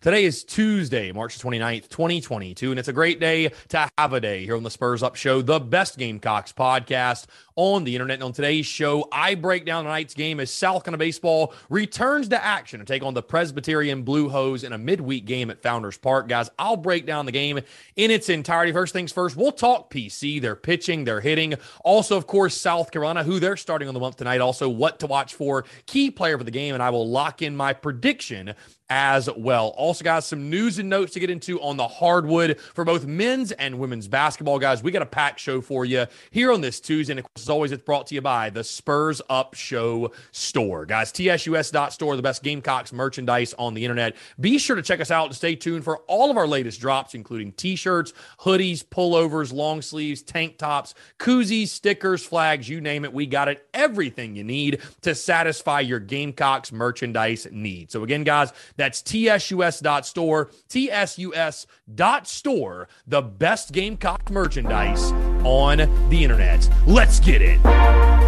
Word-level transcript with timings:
Today 0.00 0.26
is 0.26 0.44
Tuesday, 0.44 1.10
March 1.10 1.40
29th, 1.40 1.88
2022, 1.88 2.70
and 2.70 2.78
it's 2.78 2.86
a 2.86 2.92
great 2.92 3.18
day 3.18 3.50
to 3.70 3.90
have 3.98 4.12
a 4.12 4.20
day 4.20 4.44
here 4.44 4.54
on 4.54 4.62
the 4.62 4.70
Spurs 4.70 5.02
Up 5.02 5.16
Show, 5.16 5.42
the 5.42 5.58
best 5.58 5.98
Gamecocks 5.98 6.52
podcast 6.52 7.26
on 7.56 7.82
the 7.82 7.96
internet. 7.96 8.14
And 8.14 8.22
on 8.22 8.32
today's 8.32 8.64
show, 8.64 9.08
I 9.10 9.34
break 9.34 9.66
down 9.66 9.82
tonight's 9.82 10.14
game 10.14 10.38
as 10.38 10.52
South 10.52 10.84
Carolina 10.84 10.98
Baseball 10.98 11.52
returns 11.68 12.28
to 12.28 12.40
action 12.40 12.78
to 12.78 12.86
take 12.86 13.02
on 13.02 13.14
the 13.14 13.24
Presbyterian 13.24 14.04
Blue 14.04 14.28
Hose 14.28 14.62
in 14.62 14.72
a 14.72 14.78
midweek 14.78 15.24
game 15.24 15.50
at 15.50 15.62
Founders 15.62 15.98
Park. 15.98 16.28
Guys, 16.28 16.48
I'll 16.60 16.76
break 16.76 17.04
down 17.04 17.26
the 17.26 17.32
game 17.32 17.58
in 17.96 18.12
its 18.12 18.28
entirety. 18.28 18.70
First 18.70 18.92
things 18.92 19.10
first, 19.10 19.34
we'll 19.34 19.50
talk 19.50 19.92
PC, 19.92 20.40
their 20.40 20.54
pitching, 20.54 21.02
their 21.02 21.20
hitting. 21.20 21.54
Also, 21.82 22.16
of 22.16 22.28
course, 22.28 22.56
South 22.56 22.92
Carolina, 22.92 23.24
who 23.24 23.40
they're 23.40 23.56
starting 23.56 23.88
on 23.88 23.94
the 23.94 24.00
month 24.00 24.18
tonight. 24.18 24.40
Also, 24.40 24.68
what 24.68 25.00
to 25.00 25.08
watch 25.08 25.34
for, 25.34 25.64
key 25.86 26.08
player 26.08 26.38
for 26.38 26.44
the 26.44 26.52
game, 26.52 26.74
and 26.74 26.84
I 26.84 26.90
will 26.90 27.10
lock 27.10 27.42
in 27.42 27.56
my 27.56 27.72
prediction 27.72 28.54
as 28.90 29.28
well. 29.36 29.68
Also, 29.76 30.04
guys, 30.04 30.26
some 30.26 30.48
news 30.48 30.78
and 30.78 30.88
notes 30.88 31.12
to 31.12 31.20
get 31.20 31.30
into 31.30 31.60
on 31.60 31.76
the 31.76 31.86
hardwood 31.86 32.58
for 32.74 32.84
both 32.84 33.06
men's 33.06 33.52
and 33.52 33.78
women's 33.78 34.08
basketball. 34.08 34.58
Guys, 34.58 34.82
we 34.82 34.90
got 34.90 35.02
a 35.02 35.06
packed 35.06 35.40
show 35.40 35.60
for 35.60 35.84
you 35.84 36.06
here 36.30 36.52
on 36.52 36.60
this 36.60 36.80
Tuesday. 36.80 37.12
And 37.12 37.20
of 37.20 37.24
course, 37.24 37.44
as 37.44 37.50
always, 37.50 37.72
it's 37.72 37.82
brought 37.82 38.06
to 38.08 38.14
you 38.14 38.20
by 38.20 38.50
the 38.50 38.64
Spurs 38.64 39.20
Up 39.28 39.54
Show 39.54 40.12
store. 40.32 40.86
Guys, 40.86 41.12
tsus.store, 41.12 42.16
the 42.16 42.22
best 42.22 42.42
Gamecocks 42.42 42.92
merchandise 42.92 43.54
on 43.54 43.74
the 43.74 43.84
internet. 43.84 44.16
Be 44.40 44.58
sure 44.58 44.76
to 44.76 44.82
check 44.82 45.00
us 45.00 45.10
out 45.10 45.26
and 45.26 45.34
stay 45.34 45.54
tuned 45.54 45.84
for 45.84 45.98
all 46.06 46.30
of 46.30 46.36
our 46.36 46.46
latest 46.46 46.80
drops, 46.80 47.14
including 47.14 47.52
t 47.52 47.76
shirts, 47.76 48.14
hoodies, 48.40 48.84
pullovers, 48.84 49.52
long 49.52 49.82
sleeves, 49.82 50.22
tank 50.22 50.56
tops, 50.56 50.94
koozies, 51.18 51.68
stickers, 51.68 52.24
flags, 52.24 52.68
you 52.68 52.80
name 52.80 53.04
it. 53.04 53.12
We 53.12 53.26
got 53.26 53.48
it. 53.48 53.68
Everything 53.74 54.34
you 54.34 54.44
need 54.44 54.80
to 55.02 55.14
satisfy 55.14 55.80
your 55.80 56.00
Gamecocks 56.00 56.72
merchandise 56.72 57.46
needs. 57.50 57.92
So, 57.92 58.02
again, 58.02 58.24
guys, 58.24 58.52
that's 58.78 59.02
tsus.store, 59.02 60.50
tsus.store, 60.70 61.68
the 63.06 63.20
best 63.22 63.72
Gamecock 63.72 64.30
merchandise 64.30 65.12
on 65.44 66.08
the 66.08 66.24
internet. 66.24 66.66
Let's 66.86 67.20
get 67.20 67.42
it. 67.42 68.27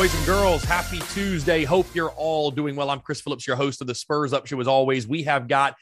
Boys 0.00 0.14
and 0.14 0.24
girls, 0.24 0.64
happy 0.64 0.98
Tuesday. 1.12 1.62
Hope 1.62 1.86
you're 1.94 2.12
all 2.12 2.50
doing 2.50 2.74
well. 2.74 2.88
I'm 2.88 3.00
Chris 3.00 3.20
Phillips, 3.20 3.46
your 3.46 3.56
host 3.56 3.82
of 3.82 3.86
the 3.86 3.94
Spurs 3.94 4.32
Up 4.32 4.46
Show. 4.46 4.58
As 4.58 4.66
always, 4.66 5.06
we 5.06 5.24
have 5.24 5.46
got 5.46 5.76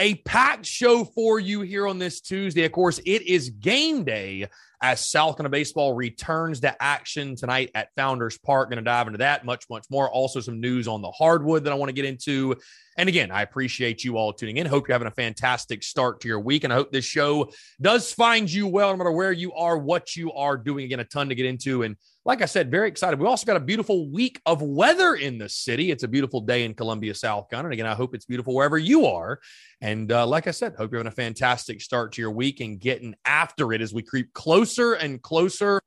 a 0.00 0.16
packed 0.16 0.66
show 0.66 1.04
for 1.04 1.38
you 1.38 1.60
here 1.60 1.86
on 1.86 2.00
this 2.00 2.20
Tuesday. 2.20 2.64
Of 2.64 2.72
course, 2.72 2.98
it 3.06 3.22
is 3.22 3.50
game 3.50 4.02
day 4.02 4.48
as 4.82 5.08
South 5.08 5.36
Carolina 5.36 5.50
baseball 5.50 5.92
returns 5.92 6.58
to 6.62 6.82
action 6.82 7.36
tonight 7.36 7.70
at 7.76 7.90
Founders 7.94 8.38
Park. 8.38 8.70
Going 8.70 8.78
to 8.78 8.82
dive 8.82 9.06
into 9.06 9.18
that, 9.18 9.44
much, 9.44 9.66
much 9.70 9.86
more. 9.88 10.10
Also, 10.10 10.40
some 10.40 10.60
news 10.60 10.88
on 10.88 11.00
the 11.00 11.12
hardwood 11.12 11.62
that 11.62 11.72
I 11.72 11.76
want 11.76 11.90
to 11.90 11.94
get 11.94 12.04
into. 12.04 12.56
And 12.96 13.08
again, 13.08 13.30
I 13.30 13.42
appreciate 13.42 14.02
you 14.02 14.16
all 14.16 14.32
tuning 14.32 14.56
in. 14.56 14.66
Hope 14.66 14.88
you're 14.88 14.96
having 14.96 15.06
a 15.06 15.12
fantastic 15.12 15.84
start 15.84 16.22
to 16.22 16.28
your 16.28 16.40
week. 16.40 16.64
And 16.64 16.72
I 16.72 16.76
hope 16.76 16.90
this 16.90 17.04
show 17.04 17.52
does 17.80 18.12
find 18.12 18.50
you 18.50 18.66
well, 18.66 18.90
no 18.90 18.96
matter 18.96 19.12
where 19.12 19.30
you 19.30 19.52
are, 19.52 19.78
what 19.78 20.16
you 20.16 20.32
are 20.32 20.56
doing. 20.56 20.86
Again, 20.86 20.98
a 20.98 21.04
ton 21.04 21.28
to 21.28 21.36
get 21.36 21.46
into. 21.46 21.84
And 21.84 21.94
like 22.24 22.42
I 22.42 22.46
said, 22.46 22.70
very 22.70 22.88
excited. 22.88 23.18
We 23.18 23.26
also 23.26 23.46
got 23.46 23.56
a 23.56 23.60
beautiful 23.60 24.10
week 24.10 24.40
of 24.44 24.60
weather 24.60 25.14
in 25.14 25.38
the 25.38 25.48
city. 25.48 25.90
It's 25.90 26.02
a 26.02 26.08
beautiful 26.08 26.42
day 26.42 26.64
in 26.64 26.74
Columbia, 26.74 27.14
South 27.14 27.48
Carolina. 27.48 27.68
And 27.68 27.72
again, 27.72 27.86
I 27.86 27.94
hope 27.94 28.14
it's 28.14 28.26
beautiful 28.26 28.54
wherever 28.54 28.76
you 28.76 29.06
are. 29.06 29.40
And 29.80 30.12
uh, 30.12 30.26
like 30.26 30.46
I 30.46 30.50
said, 30.50 30.74
hope 30.76 30.92
you're 30.92 30.98
having 30.98 31.12
a 31.12 31.14
fantastic 31.14 31.80
start 31.80 32.12
to 32.12 32.20
your 32.20 32.30
week 32.30 32.60
and 32.60 32.78
getting 32.78 33.14
after 33.24 33.72
it 33.72 33.80
as 33.80 33.94
we 33.94 34.02
creep 34.02 34.34
closer 34.34 34.94
and 34.94 35.22
closer 35.22 35.80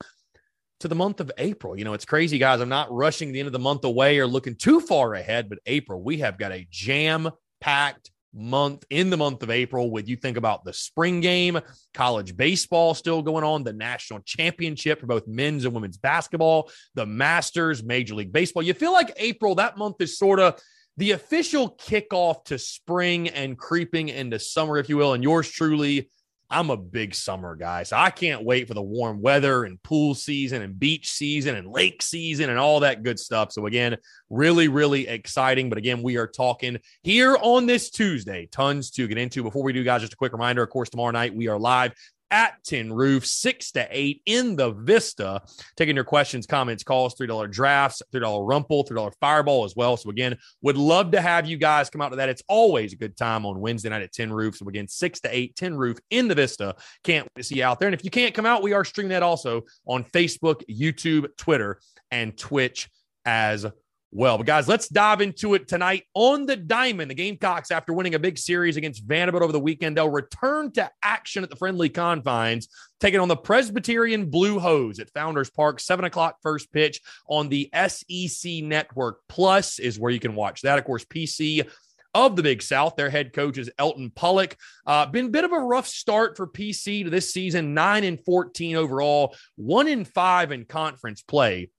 to 0.80 0.88
the 0.88 0.96
month 0.96 1.20
of 1.20 1.32
April. 1.38 1.78
You 1.78 1.86
know, 1.86 1.94
it's 1.94 2.06
crazy, 2.06 2.40
guys. 2.40 2.62
I'm 2.62 2.70
not 2.70 2.92
rushing 2.92 3.32
the 3.32 3.40
end 3.40 3.48
of 3.48 3.54
the 3.54 3.60
month 3.60 3.84
away 3.86 4.18
or 4.18 4.26
looking 4.26 4.56
too 4.56 4.80
far 4.80 5.14
ahead, 5.14 5.50
but 5.50 5.60
April, 5.68 6.02
we 6.02 6.18
have 6.18 6.40
got 6.40 6.52
a 6.52 6.68
jam 6.72 7.30
packed 7.62 8.10
month 8.34 8.84
in 8.90 9.10
the 9.10 9.18
month 9.18 9.44
of 9.44 9.50
April 9.50 9.92
with 9.92 10.08
you 10.08 10.16
think 10.16 10.38
about 10.38 10.66
the 10.66 10.74
spring 10.74 11.22
game, 11.22 11.60
college 11.94 12.36
baseball 12.36 12.94
still 12.94 13.22
going 13.22 13.44
on, 13.44 13.64
the 13.64 13.74
national 13.74 14.20
championship 14.22 15.00
for 15.00 15.06
both 15.06 15.28
men's 15.28 15.66
and 15.66 15.74
women's 15.74 15.98
basketball, 15.98 16.70
the 16.96 17.06
Masters, 17.06 17.84
Major 17.84 18.16
League 18.16 18.34
Baseball. 18.34 18.64
You 18.64 18.74
feel 18.74 18.94
like 18.94 19.14
April, 19.18 19.56
that 19.56 19.78
month 19.78 19.98
is 20.00 20.18
sort 20.18 20.40
of 20.40 20.60
the 20.98 21.12
official 21.12 21.76
kickoff 21.76 22.46
to 22.46 22.58
spring 22.58 23.30
and 23.30 23.58
creeping 23.58 24.10
into 24.10 24.40
summer, 24.40 24.78
if 24.78 24.90
you 24.90 24.98
will. 24.98 25.14
And 25.14 25.24
yours 25.24 25.50
truly, 25.50 26.10
I'm 26.54 26.70
a 26.70 26.78
big 26.78 27.16
summer 27.16 27.56
guy. 27.56 27.84
So 27.84 27.98
I 27.98 28.12
can't 28.12 28.44
wait 28.44 28.68
for 28.68 28.74
the 28.74 28.82
warm 28.82 29.22
weather 29.22 29.64
and 29.64 29.82
pool 29.82 30.14
season 30.14 30.62
and 30.62 30.78
beach 30.78 31.12
season 31.12 31.56
and 31.56 31.68
lake 31.68 32.02
season 32.02 32.50
and 32.50 32.60
all 32.60 32.80
that 32.82 33.04
good 33.04 33.20
stuff. 33.20 33.52
So, 33.52 33.66
again, 33.66 33.98
really, 34.30 34.68
really 34.68 35.08
exciting. 35.08 35.70
But 35.70 35.78
again, 35.78 36.04
we 36.04 36.18
are 36.18 36.28
talking 36.28 36.78
here 37.02 37.38
on 37.42 37.66
this 37.66 37.90
Tuesday, 37.90 38.48
tons 38.52 38.92
to 38.92 39.08
get 39.08 39.18
into. 39.18 39.44
Before 39.44 39.64
we 39.64 39.74
do, 39.74 39.84
guys, 39.84 40.02
just 40.02 40.14
a 40.14 40.18
quick 40.18 40.32
reminder 40.32 40.64
of 40.64 40.70
course, 40.70 40.90
tomorrow 40.90 41.12
night 41.12 41.36
we 41.36 41.48
are 41.48 41.58
live 41.58 41.94
at 42.32 42.64
Tin 42.64 42.92
Roof, 42.92 43.26
six 43.26 43.72
to 43.72 43.88
eight 43.92 44.22
in 44.26 44.56
the 44.56 44.72
Vista. 44.72 45.42
Taking 45.78 45.96
your 45.96 46.06
questions, 46.06 46.46
comments, 46.46 46.84
calls, 46.84 47.16
$3 47.16 47.52
drafts, 47.52 48.02
$3 48.12 48.48
Rumple, 48.48 48.86
$3 48.86 49.12
Fireball 49.20 49.66
as 49.66 49.76
well. 49.76 49.98
So, 49.98 50.10
again, 50.10 50.38
would 50.62 50.78
love 50.78 51.12
to 51.12 51.22
have 51.22 51.46
you 51.46 51.58
guys 51.58 51.90
come 51.90 52.02
out 52.02 52.10
to 52.10 52.16
that. 52.18 52.30
It's 52.30 52.44
always 52.48 52.94
a 52.94 52.98
good 52.98 53.16
time 53.16 53.46
on 53.46 53.60
Wednesday 53.60 53.90
night 53.90 54.02
at 54.02 54.12
Tin 54.12 54.32
Roof. 54.32 54.58
So, 54.58 54.68
again, 54.68 54.88
six 54.88 55.20
to 55.22 55.36
eight, 55.36 55.56
Tin 55.56 55.76
Roof 55.76 55.98
in 56.10 56.28
the 56.28 56.36
Vista. 56.36 56.76
Can't 57.04 57.26
wait 57.26 57.42
to 57.42 57.44
see 57.44 57.58
you 57.58 57.64
out 57.64 57.80
there. 57.80 57.88
And 57.88 57.96
if 57.96 58.04
you 58.04 58.12
can't 58.12 58.34
come 58.34 58.46
out, 58.46 58.64
we 58.64 58.74
are 58.74 58.86
streaming 58.86 59.10
that 59.10 59.24
also 59.24 59.62
on 59.86 60.04
Facebook, 60.04 60.62
YouTube, 60.70 61.28
Twitter, 61.38 61.80
and 62.12 62.38
Twitch 62.38 62.90
as 63.26 63.66
well. 64.14 64.38
But 64.38 64.48
guys, 64.48 64.68
let's 64.68 64.88
dive 64.88 65.22
into 65.22 65.54
it 65.56 65.68
tonight 65.68 66.04
on 66.14 66.46
the 66.46 66.56
diamond. 66.56 67.10
The 67.10 67.16
Gamecocks, 67.16 67.72
after 67.72 67.94
winning 67.94 68.16
a 68.16 68.20
big 68.20 68.38
series 68.38 68.78
against 68.78 69.04
Vanderbilt 69.04 69.44
over 69.44 69.52
the 69.52 69.60
weekend, 69.60 69.98
they'll 69.98 70.10
return 70.10 70.72
to 70.74 70.90
action 71.02 71.44
at 71.44 71.50
the 71.50 71.56
friendly 71.56 71.90
confines, 71.90 72.68
taking 73.00 73.20
on 73.20 73.28
the 73.28 73.36
Presbyterian 73.36 74.30
Blue 74.30 74.60
Hose 74.60 75.00
at 75.00 75.12
Founders 75.12 75.50
Park, 75.50 75.80
seven 75.80 76.06
o'clock 76.06 76.38
first 76.42 76.72
pitch 76.72 77.02
on 77.28 77.50
the 77.50 77.70
SEC 77.88 78.64
Network. 78.64 79.20
Plus 79.28 79.80
is 79.80 80.00
where 80.00 80.12
you 80.12 80.20
can 80.20 80.36
watch 80.36 80.62
that. 80.62 80.78
Of 80.78 80.86
course, 80.86 81.06
PC 81.06 81.68
of 82.14 82.36
the 82.36 82.44
Big 82.44 82.62
South. 82.62 82.96
Their 82.96 83.10
head 83.10 83.34
coach 83.34 83.58
is 83.58 83.72
Elton 83.80 84.12
Pollock. 84.12 84.56
Uh, 84.86 85.06
been 85.08 85.28
a 85.28 85.30
bit 85.30 85.44
of 85.44 85.52
a 85.52 85.60
rough 85.60 85.88
start 85.88 86.38
for 86.38 86.48
PC 86.48 87.04
to 87.04 87.10
this 87.10 87.34
season, 87.34 87.74
nine 87.74 88.04
and 88.04 88.24
14 88.24 88.76
overall, 88.76 89.36
one 89.56 89.88
in 89.88 90.06
five 90.06 90.52
in 90.52 90.66
conference 90.66 91.22
play. 91.22 91.70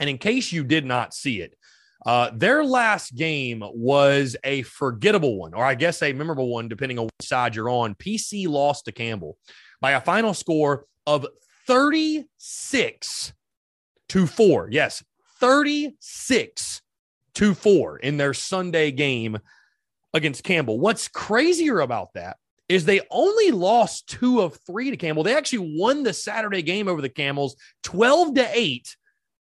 And 0.00 0.10
in 0.10 0.18
case 0.18 0.50
you 0.50 0.64
did 0.64 0.84
not 0.84 1.14
see 1.14 1.42
it, 1.42 1.54
uh, 2.06 2.30
their 2.34 2.64
last 2.64 3.14
game 3.14 3.62
was 3.62 4.34
a 4.42 4.62
forgettable 4.62 5.36
one, 5.36 5.52
or 5.52 5.62
I 5.62 5.74
guess 5.74 6.02
a 6.02 6.14
memorable 6.14 6.48
one, 6.48 6.68
depending 6.68 6.98
on 6.98 7.04
which 7.04 7.28
side 7.28 7.54
you're 7.54 7.68
on. 7.68 7.94
PC 7.94 8.48
lost 8.48 8.86
to 8.86 8.92
Campbell 8.92 9.36
by 9.80 9.92
a 9.92 10.00
final 10.00 10.32
score 10.32 10.86
of 11.06 11.26
36 11.66 13.32
to 14.08 14.26
4. 14.26 14.68
Yes, 14.72 15.04
36 15.40 16.82
to 17.34 17.54
4 17.54 17.98
in 17.98 18.16
their 18.16 18.32
Sunday 18.32 18.90
game 18.90 19.38
against 20.14 20.42
Campbell. 20.42 20.80
What's 20.80 21.06
crazier 21.06 21.80
about 21.80 22.14
that 22.14 22.38
is 22.68 22.84
they 22.84 23.00
only 23.10 23.50
lost 23.50 24.08
two 24.08 24.40
of 24.40 24.58
three 24.66 24.90
to 24.90 24.96
Campbell. 24.96 25.22
They 25.22 25.36
actually 25.36 25.76
won 25.78 26.02
the 26.02 26.12
Saturday 26.12 26.62
game 26.62 26.88
over 26.88 27.02
the 27.02 27.08
Camels 27.08 27.56
12 27.82 28.36
to 28.36 28.48
8 28.58 28.96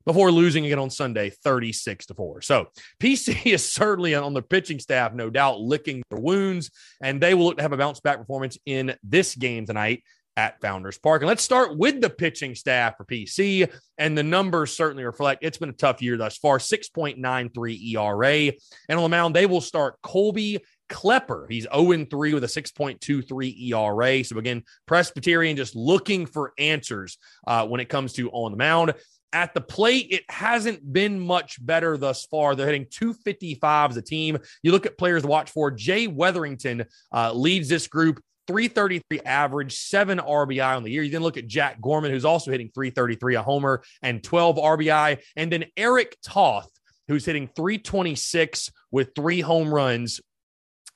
before 0.06 0.32
losing 0.32 0.66
again 0.66 0.80
on 0.80 0.90
Sunday 0.90 1.30
36 1.30 2.08
to 2.08 2.14
4. 2.14 2.42
So 2.42 2.68
PC 3.00 3.46
is 3.54 3.72
certainly 3.72 4.16
on 4.16 4.34
the 4.34 4.42
pitching 4.42 4.80
staff, 4.80 5.14
no 5.14 5.30
doubt, 5.30 5.60
licking 5.60 6.04
their 6.10 6.20
wounds, 6.20 6.72
and 7.02 7.22
they 7.22 7.34
will 7.34 7.46
look 7.46 7.58
to 7.58 7.64
have 7.64 7.74
a 7.74 7.78
bounce 7.78 8.00
back 8.00 8.18
performance 8.18 8.58
in 8.66 8.96
this 9.04 9.36
game 9.36 9.66
tonight 9.66 10.04
at 10.36 10.60
Founders 10.62 10.98
Park. 10.98 11.22
And 11.22 11.28
let's 11.28 11.44
start 11.44 11.78
with 11.78 12.02
the 12.02 12.10
pitching 12.10 12.56
staff 12.56 12.98
for 12.98 13.06
PC. 13.06 13.72
And 13.98 14.18
the 14.18 14.24
numbers 14.24 14.76
certainly 14.76 15.04
reflect 15.04 15.44
it's 15.44 15.58
been 15.58 15.70
a 15.70 15.74
tough 15.74 16.02
year 16.02 16.18
thus 16.18 16.38
far 16.38 16.58
6.93 16.58 17.94
ERA. 17.94 18.54
And 18.90 18.98
on 18.98 19.04
the 19.04 19.10
mound, 19.10 19.36
they 19.36 19.46
will 19.46 19.62
start 19.62 20.02
Colby 20.02 20.60
Klepper. 20.90 21.48
He's 21.50 21.68
0 21.74 22.06
3 22.06 22.34
with 22.34 22.44
a 22.44 22.48
6.23 22.48 23.72
ERA. 23.72 24.24
So 24.24 24.38
again, 24.38 24.64
Presbyterian 24.86 25.58
just 25.58 25.76
looking 25.76 26.26
for 26.26 26.54
answers 26.58 27.18
uh, 27.48 27.66
when 27.68 27.82
it 27.82 27.90
comes 27.90 28.14
to 28.14 28.30
on 28.32 28.52
the 28.52 28.58
mound. 28.58 28.94
At 29.33 29.56
the 29.56 29.62
plate, 29.62 30.07
it 30.12 30.24
hasn't 30.30 30.94
been 30.94 31.19
much 31.19 31.57
better 31.65 31.97
thus 31.97 32.25
far. 32.25 32.56
They're 32.56 32.68
hitting 32.68 32.85
255 32.91 33.89
as 33.89 33.97
a 33.97 34.01
team. 34.01 34.38
You 34.62 34.71
look 34.71 34.85
at 34.85 34.97
players 34.97 35.24
to 35.24 35.27
watch 35.27 35.50
for. 35.50 35.71
Jay 35.71 36.06
Weatherington 36.06 36.85
uh, 37.12 37.33
leads 37.33 37.68
this 37.68 37.88
group 37.88 38.21
333 38.47 39.21
average, 39.21 39.75
seven 39.75 40.19
RBI 40.19 40.75
on 40.77 40.83
the 40.83 40.91
year. 40.91 41.03
You 41.03 41.12
then 41.12 41.24
look 41.24 41.38
at 41.38 41.47
Jack 41.47 41.81
Gorman, 41.81 42.12
who's 42.12 42.25
also 42.25 42.51
hitting 42.51 42.69
333, 42.75 43.35
a 43.35 43.41
homer 43.41 43.83
and 44.01 44.24
12 44.24 44.57
RBI. 44.57 45.19
And 45.35 45.51
then 45.51 45.65
Eric 45.75 46.18
Toth, 46.24 46.69
who's 47.07 47.25
hitting 47.25 47.47
326 47.56 48.71
with 48.91 49.12
three 49.15 49.41
home 49.41 49.74
runs 49.74 50.21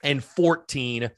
and 0.03 0.23
14 0.23 1.09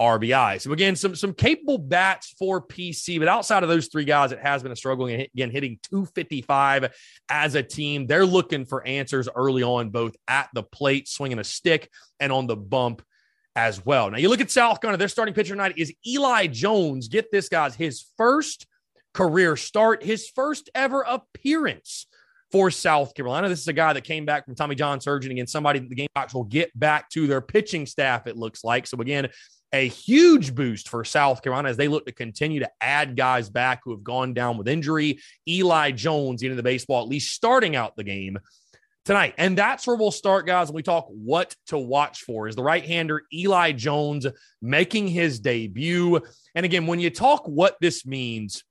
RBI. 0.00 0.60
So 0.60 0.72
again, 0.72 0.94
some 0.94 1.14
some 1.14 1.32
capable 1.32 1.78
bats 1.78 2.34
for 2.38 2.60
PC, 2.60 3.18
but 3.18 3.28
outside 3.28 3.62
of 3.62 3.68
those 3.68 3.88
three 3.88 4.04
guys, 4.04 4.32
it 4.32 4.40
has 4.40 4.62
been 4.62 4.72
a 4.72 4.76
struggle. 4.76 5.06
Again, 5.06 5.50
hitting 5.50 5.78
255 5.90 6.94
as 7.28 7.54
a 7.54 7.62
team. 7.62 8.06
They're 8.06 8.26
looking 8.26 8.66
for 8.66 8.86
answers 8.86 9.28
early 9.34 9.62
on, 9.62 9.90
both 9.90 10.14
at 10.28 10.48
the 10.52 10.62
plate, 10.62 11.08
swinging 11.08 11.38
a 11.38 11.44
stick, 11.44 11.90
and 12.20 12.30
on 12.30 12.46
the 12.46 12.56
bump 12.56 13.02
as 13.54 13.84
well. 13.84 14.10
Now 14.10 14.18
you 14.18 14.28
look 14.28 14.40
at 14.42 14.50
South 14.50 14.80
Carolina, 14.80 14.98
their 14.98 15.08
starting 15.08 15.34
pitcher 15.34 15.54
tonight 15.54 15.74
is 15.78 15.92
Eli 16.06 16.46
Jones. 16.46 17.08
Get 17.08 17.32
this, 17.32 17.48
guys, 17.48 17.74
his 17.74 18.04
first 18.18 18.66
career 19.14 19.56
start, 19.56 20.02
his 20.02 20.28
first 20.28 20.68
ever 20.74 21.00
appearance 21.00 22.06
for 22.52 22.70
South 22.70 23.14
Carolina. 23.14 23.48
This 23.48 23.60
is 23.60 23.68
a 23.68 23.72
guy 23.72 23.92
that 23.94 24.04
came 24.04 24.24
back 24.24 24.44
from 24.44 24.54
Tommy 24.54 24.74
John 24.74 25.00
surgery 25.00 25.32
against 25.32 25.52
somebody 25.52 25.78
the 25.80 25.94
Gamecocks 25.94 26.34
will 26.34 26.44
get 26.44 26.78
back 26.78 27.08
to 27.10 27.26
their 27.26 27.40
pitching 27.40 27.86
staff, 27.86 28.26
it 28.26 28.36
looks 28.36 28.62
like. 28.62 28.86
So 28.86 29.00
again, 29.00 29.28
a 29.72 29.88
huge 29.88 30.54
boost 30.54 30.88
for 30.88 31.04
South 31.04 31.42
Carolina 31.42 31.68
as 31.68 31.76
they 31.76 31.88
look 31.88 32.06
to 32.06 32.12
continue 32.12 32.60
to 32.60 32.70
add 32.80 33.16
guys 33.16 33.50
back 33.50 33.80
who 33.84 33.90
have 33.90 34.04
gone 34.04 34.32
down 34.34 34.56
with 34.56 34.68
injury. 34.68 35.20
Eli 35.48 35.90
Jones 35.90 36.42
into 36.42 36.56
the 36.56 36.62
baseball, 36.62 37.02
at 37.02 37.08
least 37.08 37.34
starting 37.34 37.76
out 37.76 37.96
the 37.96 38.04
game 38.04 38.38
tonight. 39.04 39.34
And 39.38 39.56
that's 39.56 39.86
where 39.86 39.96
we'll 39.96 40.10
start, 40.10 40.46
guys, 40.46 40.68
when 40.68 40.76
we 40.76 40.82
talk 40.82 41.06
what 41.08 41.54
to 41.68 41.78
watch 41.78 42.22
for. 42.22 42.48
Is 42.48 42.56
the 42.56 42.62
right 42.62 42.84
hander 42.84 43.22
Eli 43.32 43.72
Jones 43.72 44.26
making 44.60 45.08
his 45.08 45.40
debut? 45.40 46.20
And 46.54 46.66
again, 46.66 46.86
when 46.86 47.00
you 47.00 47.10
talk 47.10 47.46
what 47.46 47.76
this 47.80 48.04
means 48.04 48.64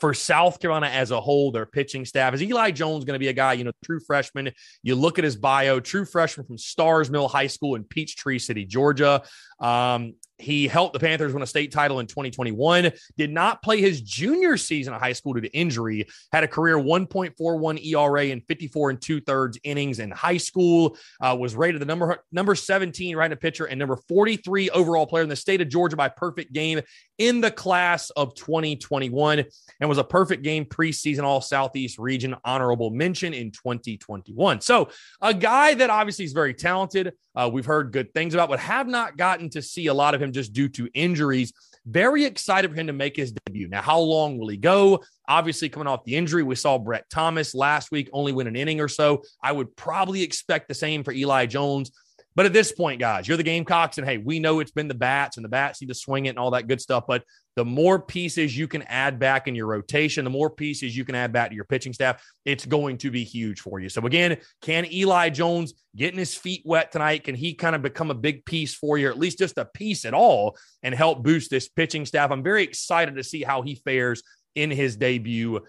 for 0.00 0.14
South 0.14 0.60
Carolina 0.60 0.86
as 0.86 1.10
a 1.10 1.20
whole, 1.20 1.50
their 1.50 1.66
pitching 1.66 2.04
staff, 2.04 2.34
is 2.34 2.42
Eli 2.42 2.70
Jones 2.70 3.04
going 3.04 3.14
to 3.14 3.18
be 3.18 3.28
a 3.28 3.32
guy, 3.32 3.54
you 3.54 3.64
know, 3.64 3.72
true 3.84 4.00
freshman? 4.00 4.52
You 4.82 4.94
look 4.94 5.18
at 5.18 5.24
his 5.24 5.36
bio, 5.36 5.80
true 5.80 6.04
freshman 6.04 6.46
from 6.46 6.58
Starr's 6.58 7.10
Mill 7.10 7.28
High 7.28 7.48
School 7.48 7.74
in 7.74 7.84
Peachtree 7.84 8.38
City, 8.38 8.64
Georgia. 8.64 9.22
Um, 9.60 10.14
he 10.38 10.68
helped 10.68 10.92
the 10.92 11.00
Panthers 11.00 11.32
win 11.32 11.42
a 11.42 11.46
state 11.46 11.72
title 11.72 12.00
in 12.00 12.06
2021. 12.06 12.92
Did 13.16 13.30
not 13.32 13.62
play 13.62 13.80
his 13.80 14.00
junior 14.00 14.56
season 14.56 14.94
of 14.94 15.00
high 15.00 15.12
school 15.12 15.34
due 15.34 15.40
to 15.40 15.52
injury. 15.52 16.06
Had 16.32 16.44
a 16.44 16.48
career 16.48 16.76
1.41 16.76 17.84
ERA 17.84 18.24
in 18.26 18.40
54 18.42 18.90
and 18.90 19.00
two 19.00 19.20
thirds 19.20 19.58
innings 19.64 19.98
in 19.98 20.10
high 20.10 20.36
school. 20.36 20.96
Uh, 21.20 21.36
was 21.38 21.56
rated 21.56 21.80
the 21.80 21.86
number 21.86 22.24
number 22.32 22.54
17 22.54 23.16
right 23.16 23.26
in 23.26 23.32
a 23.32 23.36
pitcher 23.36 23.66
and 23.66 23.78
number 23.78 23.96
43 24.08 24.70
overall 24.70 25.06
player 25.06 25.22
in 25.22 25.28
the 25.28 25.36
state 25.36 25.60
of 25.60 25.68
Georgia 25.68 25.96
by 25.96 26.08
perfect 26.08 26.52
game 26.52 26.80
in 27.18 27.40
the 27.40 27.50
class 27.50 28.10
of 28.10 28.34
2021 28.36 29.44
and 29.80 29.88
was 29.88 29.98
a 29.98 30.04
perfect 30.04 30.42
game 30.42 30.64
preseason 30.64 31.24
All 31.24 31.40
Southeast 31.40 31.98
Region 31.98 32.36
honorable 32.44 32.90
mention 32.90 33.34
in 33.34 33.50
2021. 33.50 34.60
So 34.60 34.88
a 35.20 35.34
guy 35.34 35.74
that 35.74 35.90
obviously 35.90 36.24
is 36.24 36.32
very 36.32 36.54
talented. 36.54 37.12
Uh, 37.34 37.48
we've 37.52 37.66
heard 37.66 37.92
good 37.92 38.12
things 38.14 38.34
about, 38.34 38.48
but 38.48 38.58
have 38.58 38.88
not 38.88 39.16
gotten 39.16 39.48
to 39.50 39.62
see 39.62 39.86
a 39.86 39.94
lot 39.94 40.14
of 40.14 40.22
him 40.22 40.27
just 40.32 40.52
due 40.52 40.68
to 40.70 40.88
injuries. 40.94 41.52
Very 41.86 42.24
excited 42.24 42.70
for 42.70 42.76
him 42.76 42.86
to 42.88 42.92
make 42.92 43.16
his 43.16 43.32
debut. 43.32 43.68
Now, 43.68 43.82
how 43.82 43.98
long 43.98 44.38
will 44.38 44.48
he 44.48 44.56
go? 44.56 45.02
Obviously, 45.28 45.68
coming 45.68 45.88
off 45.88 46.04
the 46.04 46.16
injury, 46.16 46.42
we 46.42 46.54
saw 46.54 46.78
Brett 46.78 47.08
Thomas 47.10 47.54
last 47.54 47.90
week 47.90 48.10
only 48.12 48.32
win 48.32 48.46
an 48.46 48.56
inning 48.56 48.80
or 48.80 48.88
so. 48.88 49.22
I 49.42 49.52
would 49.52 49.74
probably 49.76 50.22
expect 50.22 50.68
the 50.68 50.74
same 50.74 51.02
for 51.02 51.12
Eli 51.12 51.46
Jones. 51.46 51.92
But 52.38 52.46
at 52.46 52.52
this 52.52 52.70
point, 52.70 53.00
guys, 53.00 53.26
you're 53.26 53.36
the 53.36 53.42
Gamecocks, 53.42 53.98
and 53.98 54.06
hey, 54.06 54.18
we 54.18 54.38
know 54.38 54.60
it's 54.60 54.70
been 54.70 54.86
the 54.86 54.94
bats, 54.94 55.38
and 55.38 55.44
the 55.44 55.48
bats 55.48 55.80
need 55.80 55.88
to 55.88 55.94
swing 55.94 56.26
it 56.26 56.28
and 56.28 56.38
all 56.38 56.52
that 56.52 56.68
good 56.68 56.80
stuff. 56.80 57.02
But 57.08 57.24
the 57.56 57.64
more 57.64 58.00
pieces 58.00 58.56
you 58.56 58.68
can 58.68 58.82
add 58.82 59.18
back 59.18 59.48
in 59.48 59.56
your 59.56 59.66
rotation, 59.66 60.22
the 60.22 60.30
more 60.30 60.48
pieces 60.48 60.96
you 60.96 61.04
can 61.04 61.16
add 61.16 61.32
back 61.32 61.48
to 61.48 61.56
your 61.56 61.64
pitching 61.64 61.92
staff, 61.92 62.22
it's 62.44 62.64
going 62.64 62.98
to 62.98 63.10
be 63.10 63.24
huge 63.24 63.58
for 63.58 63.80
you. 63.80 63.88
So, 63.88 64.06
again, 64.06 64.36
can 64.62 64.86
Eli 64.86 65.30
Jones 65.30 65.74
getting 65.96 66.20
his 66.20 66.36
feet 66.36 66.62
wet 66.64 66.92
tonight? 66.92 67.24
Can 67.24 67.34
he 67.34 67.54
kind 67.54 67.74
of 67.74 67.82
become 67.82 68.12
a 68.12 68.14
big 68.14 68.44
piece 68.44 68.72
for 68.72 68.96
you, 68.96 69.08
or 69.08 69.10
at 69.10 69.18
least 69.18 69.40
just 69.40 69.58
a 69.58 69.64
piece 69.64 70.04
at 70.04 70.14
all, 70.14 70.56
and 70.84 70.94
help 70.94 71.24
boost 71.24 71.50
this 71.50 71.68
pitching 71.68 72.06
staff? 72.06 72.30
I'm 72.30 72.44
very 72.44 72.62
excited 72.62 73.16
to 73.16 73.24
see 73.24 73.42
how 73.42 73.62
he 73.62 73.74
fares 73.74 74.22
in 74.54 74.70
his 74.70 74.94
debut 74.94 75.62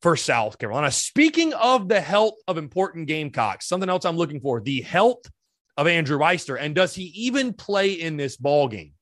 for 0.00 0.16
South 0.16 0.56
Carolina. 0.56 0.90
Speaking 0.90 1.52
of 1.52 1.90
the 1.90 2.00
health 2.00 2.36
of 2.48 2.56
important 2.56 3.06
Gamecocks, 3.06 3.68
something 3.68 3.90
else 3.90 4.06
I'm 4.06 4.16
looking 4.16 4.40
for 4.40 4.62
the 4.62 4.80
health 4.80 5.20
of 5.76 5.86
Andrew 5.86 6.18
Eyster. 6.18 6.58
And 6.60 6.74
does 6.74 6.94
he 6.94 7.04
even 7.04 7.52
play 7.52 7.92
in 7.92 8.16
this 8.16 8.36
ball 8.36 8.68
game? 8.68 8.92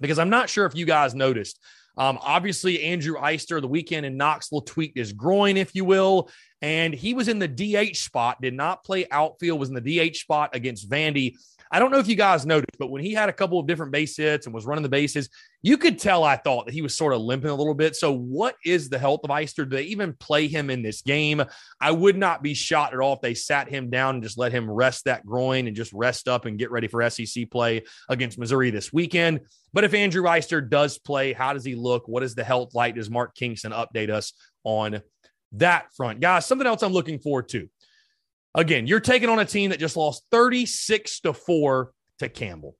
Because 0.00 0.18
I'm 0.18 0.30
not 0.30 0.48
sure 0.48 0.66
if 0.66 0.74
you 0.74 0.86
guys 0.86 1.14
noticed. 1.14 1.58
Um, 1.96 2.18
obviously, 2.20 2.82
Andrew 2.82 3.16
Eyster 3.16 3.60
the 3.60 3.68
weekend 3.68 4.04
in 4.04 4.16
Knoxville 4.16 4.62
tweaked 4.62 4.98
his 4.98 5.12
groin, 5.12 5.56
if 5.56 5.74
you 5.74 5.84
will, 5.84 6.30
and 6.60 6.92
he 6.92 7.14
was 7.14 7.28
in 7.28 7.38
the 7.38 7.48
DH 7.48 7.96
spot, 7.96 8.40
did 8.40 8.54
not 8.54 8.84
play 8.84 9.06
outfield, 9.10 9.58
was 9.58 9.70
in 9.70 9.74
the 9.74 10.10
DH 10.10 10.16
spot 10.16 10.54
against 10.54 10.90
Vandy. 10.90 11.36
I 11.70 11.78
don't 11.78 11.90
know 11.90 11.98
if 11.98 12.08
you 12.08 12.16
guys 12.16 12.46
noticed, 12.46 12.78
but 12.78 12.90
when 12.90 13.02
he 13.02 13.12
had 13.12 13.28
a 13.28 13.32
couple 13.32 13.58
of 13.58 13.66
different 13.66 13.92
base 13.92 14.16
hits 14.16 14.46
and 14.46 14.54
was 14.54 14.66
running 14.66 14.82
the 14.82 14.88
bases, 14.88 15.28
you 15.62 15.76
could 15.76 15.98
tell 15.98 16.22
I 16.22 16.36
thought 16.36 16.66
that 16.66 16.74
he 16.74 16.82
was 16.82 16.96
sort 16.96 17.12
of 17.12 17.20
limping 17.20 17.50
a 17.50 17.54
little 17.54 17.74
bit. 17.74 17.96
So, 17.96 18.12
what 18.12 18.54
is 18.64 18.88
the 18.88 18.98
health 18.98 19.20
of 19.24 19.30
Eyster? 19.30 19.68
Do 19.68 19.76
they 19.76 19.84
even 19.84 20.14
play 20.14 20.46
him 20.46 20.70
in 20.70 20.82
this 20.82 21.02
game? 21.02 21.42
I 21.80 21.90
would 21.90 22.16
not 22.16 22.42
be 22.42 22.54
shocked 22.54 22.94
at 22.94 23.00
all 23.00 23.14
if 23.14 23.20
they 23.20 23.34
sat 23.34 23.68
him 23.68 23.90
down 23.90 24.16
and 24.16 24.22
just 24.22 24.38
let 24.38 24.52
him 24.52 24.70
rest 24.70 25.04
that 25.04 25.26
groin 25.26 25.66
and 25.66 25.76
just 25.76 25.92
rest 25.92 26.28
up 26.28 26.44
and 26.44 26.58
get 26.58 26.70
ready 26.70 26.88
for 26.88 27.08
SEC 27.10 27.50
play 27.50 27.82
against 28.08 28.38
Missouri 28.38 28.70
this 28.70 28.92
weekend. 28.92 29.40
But 29.72 29.84
if 29.84 29.92
Andrew 29.92 30.22
Eyster 30.22 30.66
does 30.66 30.98
play, 30.98 31.32
how 31.32 31.52
does 31.52 31.64
he 31.64 31.74
look? 31.74 32.06
What 32.06 32.22
is 32.22 32.34
the 32.34 32.44
health 32.44 32.74
like? 32.74 32.94
Does 32.94 33.10
Mark 33.10 33.34
Kingston 33.34 33.72
update 33.72 34.10
us 34.10 34.32
on 34.64 35.02
that 35.52 35.92
front? 35.96 36.20
Guys, 36.20 36.46
something 36.46 36.66
else 36.66 36.82
I'm 36.82 36.92
looking 36.92 37.18
forward 37.18 37.48
to. 37.50 37.68
Again, 38.56 38.86
you're 38.86 39.00
taking 39.00 39.28
on 39.28 39.38
a 39.38 39.44
team 39.44 39.70
that 39.70 39.78
just 39.78 39.98
lost 39.98 40.24
36 40.30 41.20
to 41.20 41.34
4 41.34 41.92
to 42.20 42.28
Campbell. 42.30 42.76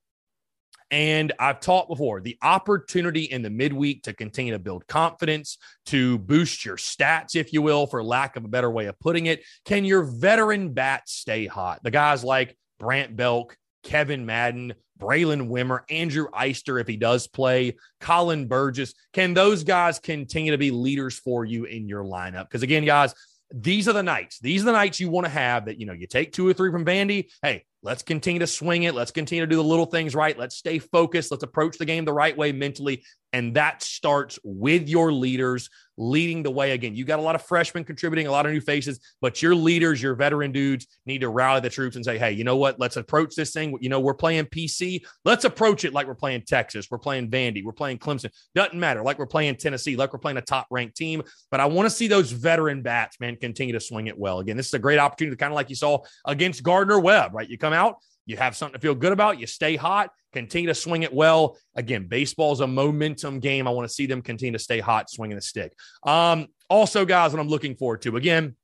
And 0.90 1.32
I've 1.38 1.60
talked 1.60 1.90
before 1.90 2.22
the 2.22 2.38
opportunity 2.42 3.24
in 3.24 3.42
the 3.42 3.50
midweek 3.50 4.04
to 4.04 4.14
continue 4.14 4.52
to 4.52 4.58
build 4.58 4.86
confidence, 4.86 5.58
to 5.86 6.18
boost 6.18 6.64
your 6.64 6.76
stats, 6.76 7.36
if 7.36 7.52
you 7.52 7.60
will, 7.60 7.86
for 7.86 8.02
lack 8.02 8.36
of 8.36 8.44
a 8.44 8.48
better 8.48 8.70
way 8.70 8.86
of 8.86 8.98
putting 9.00 9.26
it. 9.26 9.42
Can 9.66 9.84
your 9.84 10.04
veteran 10.04 10.72
bats 10.72 11.12
stay 11.12 11.46
hot? 11.46 11.80
The 11.82 11.90
guys 11.90 12.24
like 12.24 12.56
Brandt 12.78 13.14
Belk, 13.14 13.56
Kevin 13.82 14.24
Madden, 14.24 14.74
Braylen 14.98 15.48
Wimmer, 15.48 15.80
Andrew 15.90 16.28
Eyster, 16.30 16.80
if 16.80 16.88
he 16.88 16.96
does 16.96 17.26
play, 17.26 17.76
Colin 18.00 18.46
Burgess. 18.46 18.94
Can 19.12 19.34
those 19.34 19.64
guys 19.64 19.98
continue 19.98 20.52
to 20.52 20.58
be 20.58 20.70
leaders 20.70 21.18
for 21.18 21.44
you 21.44 21.64
in 21.64 21.86
your 21.88 22.04
lineup? 22.04 22.44
Because 22.44 22.62
again, 22.62 22.84
guys, 22.84 23.12
these 23.52 23.88
are 23.88 23.92
the 23.92 24.02
nights. 24.02 24.38
These 24.40 24.62
are 24.62 24.66
the 24.66 24.72
nights 24.72 24.98
you 24.98 25.08
want 25.08 25.26
to 25.26 25.30
have 25.30 25.66
that, 25.66 25.78
you 25.78 25.86
know, 25.86 25.92
you 25.92 26.06
take 26.06 26.32
two 26.32 26.46
or 26.46 26.52
three 26.52 26.70
from 26.70 26.84
Vandy. 26.84 27.30
Hey, 27.42 27.64
let's 27.82 28.02
continue 28.02 28.40
to 28.40 28.46
swing 28.46 28.82
it. 28.82 28.94
Let's 28.94 29.10
continue 29.12 29.44
to 29.44 29.50
do 29.50 29.56
the 29.56 29.64
little 29.64 29.86
things 29.86 30.14
right. 30.14 30.36
Let's 30.38 30.56
stay 30.56 30.78
focused. 30.78 31.30
Let's 31.30 31.44
approach 31.44 31.78
the 31.78 31.84
game 31.84 32.04
the 32.04 32.12
right 32.12 32.36
way 32.36 32.52
mentally. 32.52 33.04
And 33.32 33.54
that 33.54 33.82
starts 33.82 34.38
with 34.42 34.88
your 34.88 35.12
leaders 35.12 35.70
leading 35.96 36.42
the 36.42 36.50
way. 36.50 36.72
Again, 36.72 36.94
you 36.94 37.04
got 37.04 37.18
a 37.18 37.22
lot 37.22 37.34
of 37.34 37.42
freshmen 37.42 37.84
contributing, 37.84 38.26
a 38.26 38.30
lot 38.30 38.46
of 38.46 38.52
new 38.52 38.60
faces, 38.60 39.00
but 39.20 39.42
your 39.42 39.54
leaders, 39.54 40.02
your 40.02 40.14
veteran 40.14 40.52
dudes 40.52 40.86
need 41.06 41.20
to 41.20 41.28
rally 41.28 41.60
the 41.60 41.70
troops 41.70 41.96
and 41.96 42.04
say, 42.04 42.18
hey, 42.18 42.32
you 42.32 42.44
know 42.44 42.56
what? 42.56 42.78
Let's 42.78 42.96
approach 42.96 43.34
this 43.34 43.52
thing. 43.52 43.76
You 43.80 43.88
know, 43.88 44.00
we're 44.00 44.14
playing 44.14 44.46
PC. 44.46 45.02
Let's 45.24 45.44
approach 45.44 45.84
it 45.84 45.92
like 45.92 46.06
we're 46.06 46.14
playing 46.14 46.42
Texas. 46.46 46.88
We're 46.90 46.98
playing 46.98 47.30
Vandy. 47.30 47.64
We're 47.64 47.72
playing 47.72 47.98
Clemson. 47.98 48.30
Doesn't 48.54 48.78
matter. 48.78 49.02
Like 49.02 49.18
we're 49.18 49.26
playing 49.26 49.56
Tennessee, 49.56 49.96
like 49.96 50.12
we're 50.12 50.18
playing 50.18 50.38
a 50.38 50.42
top 50.42 50.66
ranked 50.70 50.96
team. 50.96 51.22
But 51.50 51.60
I 51.60 51.66
want 51.66 51.86
to 51.86 51.90
see 51.90 52.08
those 52.08 52.30
veteran 52.32 52.82
bats, 52.82 53.18
man, 53.20 53.36
continue 53.36 53.72
to 53.74 53.80
swing 53.80 54.06
it 54.06 54.18
well. 54.18 54.40
Again, 54.40 54.56
this 54.56 54.66
is 54.66 54.74
a 54.74 54.78
great 54.78 54.98
opportunity, 54.98 55.36
kind 55.36 55.52
of 55.52 55.56
like 55.56 55.70
you 55.70 55.76
saw 55.76 55.98
against 56.26 56.62
Gardner 56.62 56.98
Webb, 56.98 57.34
right? 57.34 57.48
You 57.48 57.58
come 57.58 57.72
out, 57.72 57.96
you 58.26 58.36
have 58.36 58.56
something 58.56 58.74
to 58.74 58.80
feel 58.80 58.94
good 58.94 59.12
about. 59.12 59.40
You 59.40 59.46
stay 59.46 59.76
hot, 59.76 60.10
continue 60.32 60.68
to 60.68 60.74
swing 60.74 61.02
it 61.02 61.14
well. 61.14 61.56
Again, 61.76 62.06
baseball 62.08 62.52
is 62.52 62.60
a 62.60 62.66
momentum 62.66 63.40
game. 63.40 63.66
I 63.66 63.70
want 63.70 63.88
to 63.88 63.94
see 63.94 64.06
them 64.06 64.20
continue 64.20 64.52
to 64.52 64.58
stay 64.58 64.80
hot, 64.80 65.08
swinging 65.08 65.36
the 65.36 65.42
stick. 65.42 65.72
Um, 66.02 66.48
also, 66.68 67.04
guys, 67.04 67.32
what 67.32 67.40
I'm 67.40 67.48
looking 67.48 67.76
forward 67.76 68.02
to 68.02 68.16
again. 68.16 68.56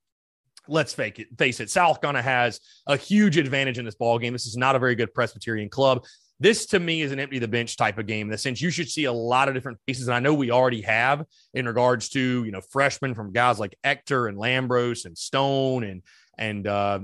Let's 0.69 0.95
fake 0.95 1.19
it, 1.19 1.27
face 1.37 1.59
it. 1.59 1.71
South 1.71 2.01
Carolina 2.01 2.23
has 2.23 2.61
a 2.87 2.97
huge 2.97 3.37
advantage 3.37 3.81
in 3.81 3.85
this 3.85 3.97
ball 3.97 4.17
game. 4.21 4.33
This 4.33 4.47
is 4.47 4.57
not 4.57 4.77
a 4.77 4.79
very 4.79 4.95
good 4.95 5.13
Presbyterian 5.13 5.69
club. 5.69 6.05
This 6.39 6.67
to 6.67 6.79
me 6.79 7.03
is 7.03 7.11
an 7.11 7.19
empty 7.19 7.41
the 7.41 7.49
bench 7.49 7.77
type 7.77 7.99
of 7.99 8.07
game 8.07 8.29
in 8.29 8.31
the 8.31 8.39
sense 8.39 8.61
you 8.61 8.71
should 8.71 8.89
see 8.89 9.05
a 9.05 9.13
lot 9.13 9.49
of 9.49 9.55
different 9.55 9.79
pieces. 9.87 10.07
And 10.07 10.15
I 10.15 10.21
know 10.21 10.35
we 10.35 10.53
already 10.53 10.83
have 10.83 11.25
in 11.53 11.67
regards 11.67 12.09
to, 12.11 12.45
you 12.45 12.51
know, 12.53 12.61
freshmen 12.61 13.15
from 13.15 13.33
guys 13.33 13.59
like 13.59 13.77
Ector 13.83 14.29
and 14.29 14.39
Lambros 14.39 15.05
and 15.05 15.19
Stone 15.19 15.85
and 15.85 16.03
and 16.39 16.67
uh, 16.67 17.01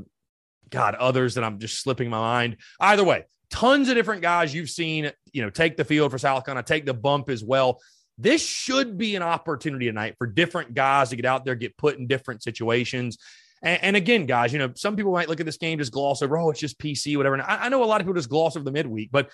God, 0.70 0.94
others 0.94 1.34
that 1.34 1.44
I'm 1.44 1.58
just 1.58 1.82
slipping 1.82 2.10
my 2.10 2.18
mind. 2.18 2.56
Either 2.80 3.04
way, 3.04 3.24
tons 3.50 3.88
of 3.88 3.94
different 3.94 4.22
guys 4.22 4.54
you've 4.54 4.70
seen, 4.70 5.10
you 5.32 5.42
know, 5.42 5.50
take 5.50 5.76
the 5.76 5.84
field 5.84 6.10
for 6.10 6.18
South 6.18 6.44
Carolina, 6.44 6.64
take 6.64 6.86
the 6.86 6.94
bump 6.94 7.28
as 7.28 7.42
well. 7.42 7.80
This 8.18 8.44
should 8.44 8.98
be 8.98 9.16
an 9.16 9.22
opportunity 9.22 9.86
tonight 9.86 10.16
for 10.18 10.26
different 10.26 10.74
guys 10.74 11.10
to 11.10 11.16
get 11.16 11.24
out 11.24 11.44
there, 11.44 11.54
get 11.54 11.76
put 11.76 11.98
in 11.98 12.06
different 12.06 12.42
situations. 12.42 13.18
And, 13.62 13.82
and, 13.82 13.96
again, 13.96 14.26
guys, 14.26 14.52
you 14.52 14.58
know, 14.58 14.72
some 14.74 14.96
people 14.96 15.12
might 15.12 15.28
look 15.28 15.40
at 15.40 15.46
this 15.46 15.56
game, 15.56 15.78
just 15.78 15.92
gloss 15.92 16.22
over, 16.22 16.38
oh, 16.38 16.50
it's 16.50 16.60
just 16.60 16.78
PC, 16.78 17.16
whatever. 17.16 17.34
And 17.34 17.42
I, 17.42 17.64
I 17.64 17.68
know 17.68 17.82
a 17.82 17.86
lot 17.86 18.00
of 18.00 18.06
people 18.06 18.14
just 18.14 18.28
gloss 18.28 18.56
over 18.56 18.64
the 18.64 18.70
midweek, 18.70 19.10
but 19.10 19.30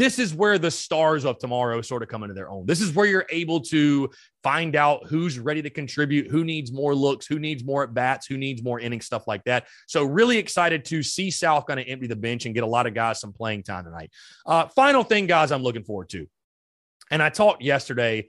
this 0.00 0.18
is 0.18 0.32
where 0.32 0.58
the 0.58 0.70
stars 0.70 1.26
of 1.26 1.38
tomorrow 1.38 1.82
sort 1.82 2.02
of 2.02 2.08
come 2.08 2.22
into 2.22 2.32
their 2.32 2.48
own. 2.48 2.64
This 2.64 2.80
is 2.80 2.94
where 2.94 3.04
you're 3.04 3.26
able 3.28 3.60
to 3.64 4.08
find 4.42 4.74
out 4.74 5.06
who's 5.06 5.38
ready 5.38 5.60
to 5.60 5.68
contribute, 5.68 6.30
who 6.30 6.42
needs 6.42 6.72
more 6.72 6.94
looks, 6.94 7.26
who 7.26 7.38
needs 7.38 7.62
more 7.62 7.82
at 7.82 7.92
bats, 7.92 8.26
who 8.26 8.38
needs 8.38 8.62
more 8.62 8.80
innings, 8.80 9.04
stuff 9.04 9.26
like 9.26 9.44
that. 9.44 9.66
So, 9.86 10.04
really 10.04 10.38
excited 10.38 10.86
to 10.86 11.02
see 11.02 11.30
South 11.30 11.66
Carolina 11.66 11.90
empty 11.90 12.06
the 12.06 12.16
bench 12.16 12.46
and 12.46 12.54
get 12.54 12.64
a 12.64 12.66
lot 12.66 12.86
of 12.86 12.94
guys 12.94 13.20
some 13.20 13.34
playing 13.34 13.64
time 13.64 13.84
tonight. 13.84 14.10
Uh, 14.46 14.68
final 14.68 15.04
thing, 15.04 15.26
guys, 15.26 15.52
I'm 15.52 15.62
looking 15.62 15.84
forward 15.84 16.08
to. 16.10 16.26
And 17.10 17.22
I 17.22 17.28
talked 17.28 17.62
yesterday 17.62 18.28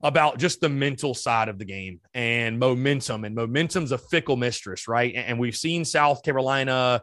about 0.00 0.38
just 0.38 0.60
the 0.60 0.68
mental 0.68 1.14
side 1.14 1.48
of 1.48 1.58
the 1.58 1.64
game 1.64 2.00
and 2.14 2.60
momentum. 2.60 3.24
And 3.24 3.34
momentum's 3.34 3.90
a 3.90 3.98
fickle 3.98 4.36
mistress, 4.36 4.86
right? 4.86 5.12
And 5.16 5.40
we've 5.40 5.56
seen 5.56 5.84
South 5.84 6.22
Carolina 6.22 7.02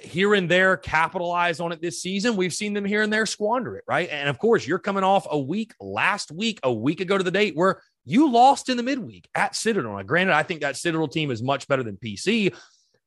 here 0.00 0.34
and 0.34 0.48
there 0.48 0.76
capitalize 0.76 1.60
on 1.60 1.72
it 1.72 1.80
this 1.80 2.00
season. 2.00 2.36
We've 2.36 2.54
seen 2.54 2.72
them 2.72 2.84
here 2.84 3.02
and 3.02 3.12
there 3.12 3.26
squander 3.26 3.76
it, 3.76 3.84
right? 3.86 4.08
And 4.10 4.28
of 4.28 4.38
course, 4.38 4.66
you're 4.66 4.78
coming 4.78 5.04
off 5.04 5.26
a 5.30 5.38
week 5.38 5.72
last 5.80 6.30
week, 6.30 6.60
a 6.62 6.72
week 6.72 7.00
ago 7.00 7.18
to 7.18 7.24
the 7.24 7.30
date 7.30 7.56
where 7.56 7.82
you 8.04 8.30
lost 8.30 8.68
in 8.68 8.76
the 8.76 8.82
midweek 8.82 9.28
at 9.34 9.56
Citadel. 9.56 9.96
Now, 9.96 10.02
granted, 10.02 10.34
I 10.34 10.42
think 10.42 10.60
that 10.60 10.76
Citadel 10.76 11.08
team 11.08 11.30
is 11.30 11.42
much 11.42 11.66
better 11.68 11.82
than 11.82 11.96
PC, 11.96 12.54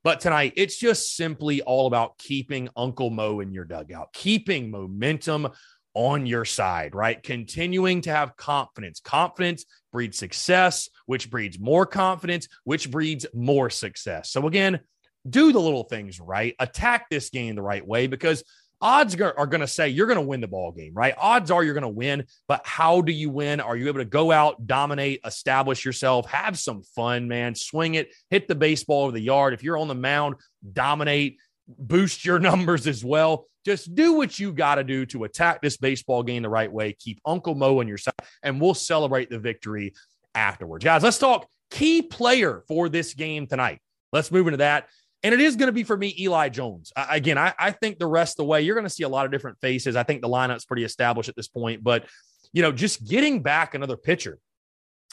but 0.03 0.19
tonight 0.19 0.53
it's 0.57 0.77
just 0.77 1.15
simply 1.15 1.61
all 1.61 1.87
about 1.87 2.17
keeping 2.17 2.69
Uncle 2.75 3.09
Mo 3.09 3.39
in 3.39 3.53
your 3.53 3.65
dugout, 3.65 4.13
keeping 4.13 4.69
momentum 4.69 5.47
on 5.93 6.25
your 6.25 6.43
side, 6.43 6.93
right? 6.93 7.23
Continuing 7.23 8.01
to 8.01 8.11
have 8.11 8.35
confidence. 8.35 8.99
Confidence 8.99 9.65
breeds 9.93 10.17
success, 10.17 10.89
which 11.05 11.29
breeds 11.29 11.57
more 11.57 11.85
confidence, 11.85 12.49
which 12.65 12.91
breeds 12.91 13.25
more 13.33 13.69
success. 13.69 14.29
So, 14.29 14.45
again, 14.45 14.81
do 15.29 15.51
the 15.51 15.59
little 15.59 15.83
things 15.83 16.19
right, 16.19 16.55
attack 16.59 17.09
this 17.09 17.29
game 17.29 17.55
the 17.55 17.61
right 17.61 17.85
way 17.85 18.07
because 18.07 18.43
odds 18.81 19.19
are 19.19 19.47
going 19.47 19.61
to 19.61 19.67
say 19.67 19.89
you're 19.89 20.07
going 20.07 20.19
to 20.19 20.25
win 20.25 20.41
the 20.41 20.47
ball 20.47 20.71
game, 20.71 20.93
right? 20.93 21.13
Odds 21.17 21.49
are 21.49 21.63
you're 21.63 21.73
going 21.73 21.81
to 21.81 21.87
win, 21.89 22.25
but 22.47 22.61
how 22.65 23.01
do 23.01 23.11
you 23.11 23.29
win? 23.29 23.59
Are 23.59 23.75
you 23.75 23.87
able 23.87 23.99
to 23.99 24.05
go 24.05 24.31
out, 24.31 24.67
dominate, 24.67 25.21
establish 25.25 25.85
yourself, 25.85 26.29
have 26.29 26.57
some 26.59 26.83
fun, 26.95 27.27
man, 27.27 27.55
swing 27.55 27.95
it, 27.95 28.13
hit 28.29 28.47
the 28.47 28.55
baseball 28.55 29.03
over 29.03 29.11
the 29.11 29.19
yard. 29.19 29.53
If 29.53 29.63
you're 29.63 29.77
on 29.77 29.87
the 29.87 29.95
mound, 29.95 30.35
dominate, 30.73 31.37
boost 31.67 32.25
your 32.25 32.39
numbers 32.51 32.87
as 32.87 33.03
well. 33.03 33.47
Just 33.65 33.95
do 33.95 34.13
what 34.13 34.37
you 34.37 34.53
got 34.53 34.75
to 34.75 34.83
do 34.83 35.07
to 35.07 35.23
attack 35.23 35.61
this 35.61 35.77
baseball 35.77 36.21
game 36.21 36.43
the 36.43 36.49
right 36.49 36.71
way. 36.71 36.93
Keep 36.93 37.19
Uncle 37.25 37.55
Mo 37.55 37.79
on 37.79 37.87
your 37.87 37.97
side, 37.97 38.13
and 38.43 38.61
we'll 38.61 38.75
celebrate 38.75 39.31
the 39.31 39.39
victory 39.39 39.93
afterwards. 40.35 40.85
Guys, 40.85 41.01
let's 41.01 41.17
talk 41.17 41.47
key 41.71 42.03
player 42.03 42.63
for 42.67 42.89
this 42.89 43.15
game 43.15 43.47
tonight. 43.47 43.79
Let's 44.13 44.31
move 44.31 44.45
into 44.47 44.57
that. 44.57 44.87
And 45.25 45.33
it 45.33 45.41
is 45.41 45.55
going 45.55 45.69
to 45.69 45.73
be 45.73 45.81
for 45.81 45.97
me, 45.97 46.13
Eli 46.19 46.49
Jones. 46.49 46.93
I, 46.95 47.15
again, 47.15 47.35
I, 47.35 47.51
I 47.57 47.71
think 47.71 47.97
the 47.97 48.05
rest 48.05 48.33
of 48.33 48.37
the 48.37 48.45
way, 48.45 48.61
you're 48.61 48.75
going 48.75 48.85
to 48.85 48.91
see 48.91 49.01
a 49.01 49.09
lot 49.09 49.25
of 49.25 49.31
different 49.31 49.59
faces. 49.59 49.95
I 49.95 50.03
think 50.03 50.21
the 50.21 50.29
lineup's 50.29 50.65
pretty 50.65 50.83
established 50.83 51.29
at 51.29 51.35
this 51.35 51.47
point, 51.47 51.83
but, 51.83 52.05
you 52.53 52.61
know, 52.61 52.71
just 52.71 53.07
getting 53.09 53.41
back 53.41 53.73
another 53.73 53.97
pitcher. 53.97 54.37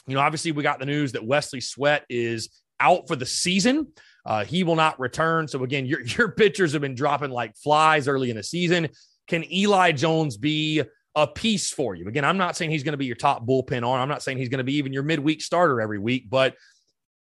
You 0.05 0.13
know, 0.13 0.21
obviously, 0.21 0.51
we 0.51 0.61
got 0.61 0.77
the 0.77 0.85
news 0.85 1.13
that 1.13 1.25
Wesley 1.25 1.61
Sweat 1.61 2.05
is 2.09 2.49
out 2.79 3.07
for 3.07 3.15
the 3.15 3.25
season. 3.25 3.87
Uh, 4.23 4.45
he 4.45 4.63
will 4.63 4.75
not 4.75 4.99
return. 4.99 5.47
So, 5.47 5.63
again, 5.63 5.87
your, 5.87 6.01
your 6.05 6.29
pitchers 6.29 6.73
have 6.73 6.83
been 6.83 6.93
dropping 6.93 7.31
like 7.31 7.57
flies 7.57 8.07
early 8.07 8.29
in 8.29 8.35
the 8.35 8.43
season. 8.43 8.89
Can 9.27 9.51
Eli 9.51 9.93
Jones 9.93 10.37
be 10.37 10.83
a 11.15 11.25
piece 11.25 11.71
for 11.71 11.95
you? 11.95 12.07
Again, 12.07 12.23
I'm 12.23 12.37
not 12.37 12.55
saying 12.55 12.69
he's 12.69 12.83
going 12.83 12.93
to 12.93 12.99
be 12.99 13.07
your 13.07 13.15
top 13.15 13.47
bullpen 13.47 13.83
arm. 13.83 13.99
I'm 13.99 14.09
not 14.09 14.21
saying 14.21 14.37
he's 14.37 14.49
going 14.49 14.59
to 14.59 14.63
be 14.63 14.75
even 14.75 14.93
your 14.93 15.01
midweek 15.01 15.41
starter 15.41 15.81
every 15.81 15.97
week, 15.97 16.29
but 16.29 16.53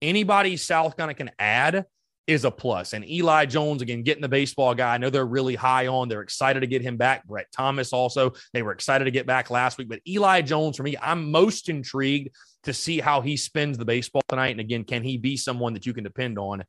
anybody 0.00 0.56
South 0.56 0.96
Carolina 0.96 1.14
can 1.14 1.32
add 1.36 1.84
is 2.26 2.44
a 2.44 2.50
plus. 2.50 2.92
And 2.92 3.08
Eli 3.08 3.46
Jones, 3.46 3.82
again, 3.82 4.02
getting 4.02 4.22
the 4.22 4.28
baseball 4.28 4.74
guy, 4.74 4.94
I 4.94 4.98
know 4.98 5.10
they're 5.10 5.24
really 5.24 5.54
high 5.54 5.86
on. 5.86 6.08
They're 6.08 6.22
excited 6.22 6.60
to 6.60 6.66
get 6.66 6.82
him 6.82 6.96
back. 6.96 7.26
Brett 7.26 7.46
Thomas 7.52 7.92
also, 7.92 8.32
they 8.52 8.62
were 8.62 8.72
excited 8.72 9.04
to 9.04 9.10
get 9.10 9.26
back 9.26 9.50
last 9.50 9.78
week. 9.78 9.88
But 9.88 10.00
Eli 10.06 10.40
Jones, 10.42 10.76
for 10.76 10.82
me, 10.82 10.96
I'm 11.00 11.30
most 11.30 11.68
intrigued 11.68 12.30
to 12.64 12.72
see 12.72 12.98
how 12.98 13.20
he 13.20 13.36
spends 13.36 13.78
the 13.78 13.84
baseball 13.84 14.22
tonight. 14.28 14.50
And 14.50 14.60
again, 14.60 14.84
can 14.84 15.04
he 15.04 15.18
be 15.18 15.36
someone 15.36 15.74
that 15.74 15.86
you 15.86 15.94
can 15.94 16.04
depend 16.04 16.38
on 16.38 16.64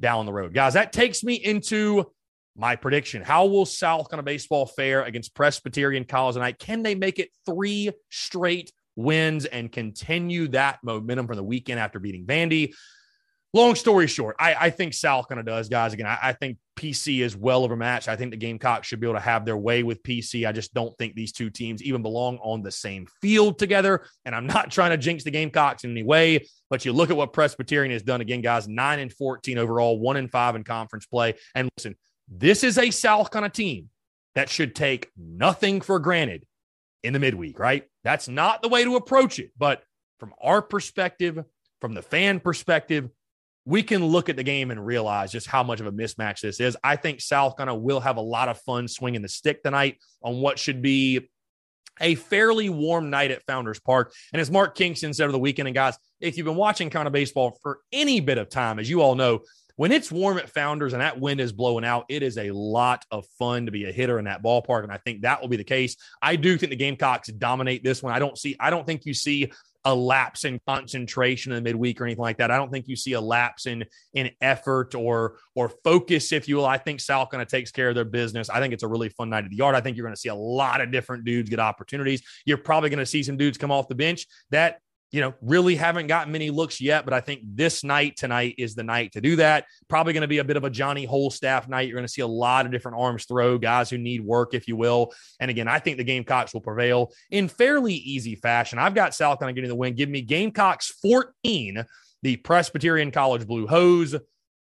down 0.00 0.24
the 0.24 0.32
road? 0.32 0.54
Guys, 0.54 0.74
that 0.74 0.92
takes 0.92 1.22
me 1.22 1.34
into 1.34 2.10
my 2.56 2.76
prediction. 2.76 3.22
How 3.22 3.46
will 3.46 3.66
South 3.66 4.08
Carolina 4.08 4.24
baseball 4.24 4.66
fare 4.66 5.02
against 5.02 5.34
Presbyterian 5.34 6.04
College 6.04 6.34
tonight? 6.34 6.58
Can 6.58 6.82
they 6.82 6.94
make 6.94 7.18
it 7.18 7.30
three 7.46 7.90
straight 8.10 8.72
wins 8.96 9.44
and 9.44 9.72
continue 9.72 10.48
that 10.48 10.78
momentum 10.82 11.26
from 11.26 11.36
the 11.36 11.42
weekend 11.42 11.80
after 11.80 11.98
beating 11.98 12.26
Vandy? 12.26 12.72
Long 13.54 13.74
story 13.74 14.06
short, 14.06 14.36
I, 14.38 14.54
I 14.58 14.70
think 14.70 14.94
South 14.94 15.28
Carolina 15.28 15.50
does, 15.50 15.68
guys. 15.68 15.92
Again, 15.92 16.06
I, 16.06 16.18
I, 16.22 16.32
think 16.32 16.56
PC 16.74 17.20
is 17.20 17.36
well 17.36 17.64
overmatched. 17.64 18.08
I 18.08 18.16
think 18.16 18.30
the 18.30 18.38
Gamecocks 18.38 18.86
should 18.86 18.98
be 18.98 19.06
able 19.06 19.16
to 19.16 19.20
have 19.20 19.44
their 19.44 19.58
way 19.58 19.82
with 19.82 20.02
PC. 20.02 20.48
I 20.48 20.52
just 20.52 20.72
don't 20.72 20.96
think 20.96 21.14
these 21.14 21.32
two 21.32 21.50
teams 21.50 21.82
even 21.82 22.00
belong 22.00 22.38
on 22.38 22.62
the 22.62 22.70
same 22.70 23.06
field 23.20 23.58
together. 23.58 24.06
And 24.24 24.34
I'm 24.34 24.46
not 24.46 24.70
trying 24.72 24.90
to 24.92 24.96
jinx 24.96 25.22
the 25.22 25.30
Gamecocks 25.30 25.84
in 25.84 25.90
any 25.90 26.02
way, 26.02 26.46
but 26.70 26.86
you 26.86 26.94
look 26.94 27.10
at 27.10 27.16
what 27.16 27.34
Presbyterian 27.34 27.92
has 27.92 28.02
done 28.02 28.22
again, 28.22 28.40
guys. 28.40 28.68
Nine 28.68 29.00
and 29.00 29.12
14 29.12 29.58
overall, 29.58 29.98
one 29.98 30.16
and 30.16 30.30
five 30.30 30.56
in 30.56 30.64
conference 30.64 31.04
play. 31.04 31.34
And 31.54 31.68
listen, 31.76 31.96
this 32.28 32.64
is 32.64 32.78
a 32.78 32.90
South 32.90 33.30
Carolina 33.30 33.52
team 33.52 33.90
that 34.34 34.48
should 34.48 34.74
take 34.74 35.10
nothing 35.14 35.82
for 35.82 35.98
granted 35.98 36.46
in 37.02 37.12
the 37.12 37.18
midweek, 37.18 37.58
right? 37.58 37.84
That's 38.02 38.28
not 38.28 38.62
the 38.62 38.68
way 38.68 38.84
to 38.84 38.96
approach 38.96 39.38
it. 39.38 39.50
But 39.58 39.82
from 40.18 40.32
our 40.40 40.62
perspective, 40.62 41.44
from 41.82 41.92
the 41.92 42.02
fan 42.02 42.40
perspective, 42.40 43.10
we 43.64 43.82
can 43.82 44.04
look 44.04 44.28
at 44.28 44.36
the 44.36 44.42
game 44.42 44.70
and 44.70 44.84
realize 44.84 45.30
just 45.30 45.46
how 45.46 45.62
much 45.62 45.80
of 45.80 45.86
a 45.86 45.92
mismatch 45.92 46.40
this 46.40 46.60
is. 46.60 46.76
I 46.82 46.96
think 46.96 47.20
South 47.20 47.56
Carolina 47.56 47.78
will 47.78 48.00
have 48.00 48.16
a 48.16 48.22
lot 48.22 48.48
of 48.48 48.58
fun 48.60 48.88
swinging 48.88 49.22
the 49.22 49.28
stick 49.28 49.62
tonight 49.62 49.98
on 50.22 50.40
what 50.40 50.58
should 50.58 50.82
be 50.82 51.28
a 52.00 52.14
fairly 52.16 52.68
warm 52.68 53.10
night 53.10 53.30
at 53.30 53.44
Founders 53.44 53.78
Park. 53.78 54.12
And 54.32 54.40
as 54.40 54.50
Mark 54.50 54.74
Kingston 54.74 55.12
said 55.12 55.24
over 55.24 55.32
the 55.32 55.38
weekend, 55.38 55.68
and 55.68 55.74
guys, 55.74 55.96
if 56.20 56.36
you've 56.36 56.46
been 56.46 56.56
watching 56.56 56.90
kind 56.90 57.06
of 57.06 57.12
baseball 57.12 57.58
for 57.62 57.80
any 57.92 58.20
bit 58.20 58.38
of 58.38 58.48
time, 58.48 58.78
as 58.78 58.90
you 58.90 59.02
all 59.02 59.14
know, 59.14 59.40
when 59.76 59.92
it's 59.92 60.12
warm 60.12 60.38
at 60.38 60.50
Founders 60.50 60.92
and 60.92 61.00
that 61.00 61.18
wind 61.18 61.40
is 61.40 61.52
blowing 61.52 61.84
out, 61.84 62.04
it 62.08 62.22
is 62.22 62.38
a 62.38 62.50
lot 62.50 63.04
of 63.10 63.26
fun 63.38 63.66
to 63.66 63.72
be 63.72 63.84
a 63.84 63.92
hitter 63.92 64.18
in 64.18 64.26
that 64.26 64.42
ballpark. 64.42 64.82
And 64.82 64.92
I 64.92 64.98
think 64.98 65.22
that 65.22 65.40
will 65.40 65.48
be 65.48 65.56
the 65.56 65.64
case. 65.64 65.96
I 66.20 66.36
do 66.36 66.58
think 66.58 66.70
the 66.70 66.76
Gamecocks 66.76 67.28
dominate 67.28 67.82
this 67.82 68.02
one. 68.02 68.12
I 68.12 68.18
don't 68.18 68.36
see, 68.36 68.56
I 68.60 68.70
don't 68.70 68.86
think 68.86 69.06
you 69.06 69.14
see 69.14 69.50
a 69.84 69.94
lapse 69.94 70.44
in 70.44 70.60
concentration 70.66 71.52
in 71.52 71.62
the 71.62 71.68
midweek 71.68 72.00
or 72.00 72.04
anything 72.04 72.22
like 72.22 72.38
that. 72.38 72.50
I 72.50 72.56
don't 72.56 72.70
think 72.70 72.88
you 72.88 72.96
see 72.96 73.12
a 73.12 73.20
lapse 73.20 73.66
in 73.66 73.84
in 74.14 74.30
effort 74.40 74.94
or 74.94 75.38
or 75.54 75.70
focus, 75.82 76.32
if 76.32 76.48
you 76.48 76.56
will. 76.56 76.66
I 76.66 76.78
think 76.78 77.00
South 77.00 77.30
Carolina 77.30 77.48
takes 77.48 77.70
care 77.70 77.88
of 77.88 77.94
their 77.94 78.04
business. 78.04 78.48
I 78.48 78.60
think 78.60 78.72
it's 78.72 78.82
a 78.82 78.88
really 78.88 79.08
fun 79.08 79.30
night 79.30 79.44
at 79.44 79.50
the 79.50 79.56
yard. 79.56 79.74
I 79.74 79.80
think 79.80 79.96
you're 79.96 80.06
going 80.06 80.14
to 80.14 80.20
see 80.20 80.28
a 80.28 80.34
lot 80.34 80.80
of 80.80 80.92
different 80.92 81.24
dudes 81.24 81.50
get 81.50 81.60
opportunities. 81.60 82.22
You're 82.44 82.58
probably 82.58 82.90
going 82.90 82.98
to 82.98 83.06
see 83.06 83.22
some 83.22 83.36
dudes 83.36 83.58
come 83.58 83.70
off 83.70 83.88
the 83.88 83.94
bench 83.94 84.26
that 84.50 84.78
you 85.12 85.20
know, 85.20 85.34
really 85.42 85.76
haven't 85.76 86.06
gotten 86.06 86.32
many 86.32 86.50
looks 86.50 86.80
yet, 86.80 87.04
but 87.04 87.12
I 87.12 87.20
think 87.20 87.42
this 87.44 87.84
night 87.84 88.16
tonight 88.16 88.54
is 88.56 88.74
the 88.74 88.82
night 88.82 89.12
to 89.12 89.20
do 89.20 89.36
that. 89.36 89.66
Probably 89.86 90.14
going 90.14 90.22
to 90.22 90.28
be 90.28 90.38
a 90.38 90.44
bit 90.44 90.56
of 90.56 90.64
a 90.64 90.70
Johnny 90.70 91.06
Holstaff 91.06 91.68
night. 91.68 91.86
You're 91.86 91.96
going 91.96 92.06
to 92.06 92.12
see 92.12 92.22
a 92.22 92.26
lot 92.26 92.64
of 92.64 92.72
different 92.72 92.98
arms 92.98 93.26
throw, 93.26 93.58
guys 93.58 93.90
who 93.90 93.98
need 93.98 94.24
work, 94.24 94.54
if 94.54 94.66
you 94.66 94.74
will. 94.74 95.12
And 95.38 95.50
again, 95.50 95.68
I 95.68 95.78
think 95.80 95.98
the 95.98 96.04
Gamecocks 96.04 96.54
will 96.54 96.62
prevail 96.62 97.12
in 97.30 97.48
fairly 97.48 97.92
easy 97.92 98.36
fashion. 98.36 98.78
I've 98.78 98.94
got 98.94 99.14
South 99.14 99.42
of 99.42 99.54
getting 99.54 99.68
the 99.68 99.76
win. 99.76 99.94
Give 99.94 100.08
me 100.08 100.22
Gamecocks 100.22 100.88
14, 101.02 101.84
the 102.22 102.36
Presbyterian 102.36 103.10
College 103.10 103.46
Blue 103.46 103.66
Hose 103.66 104.16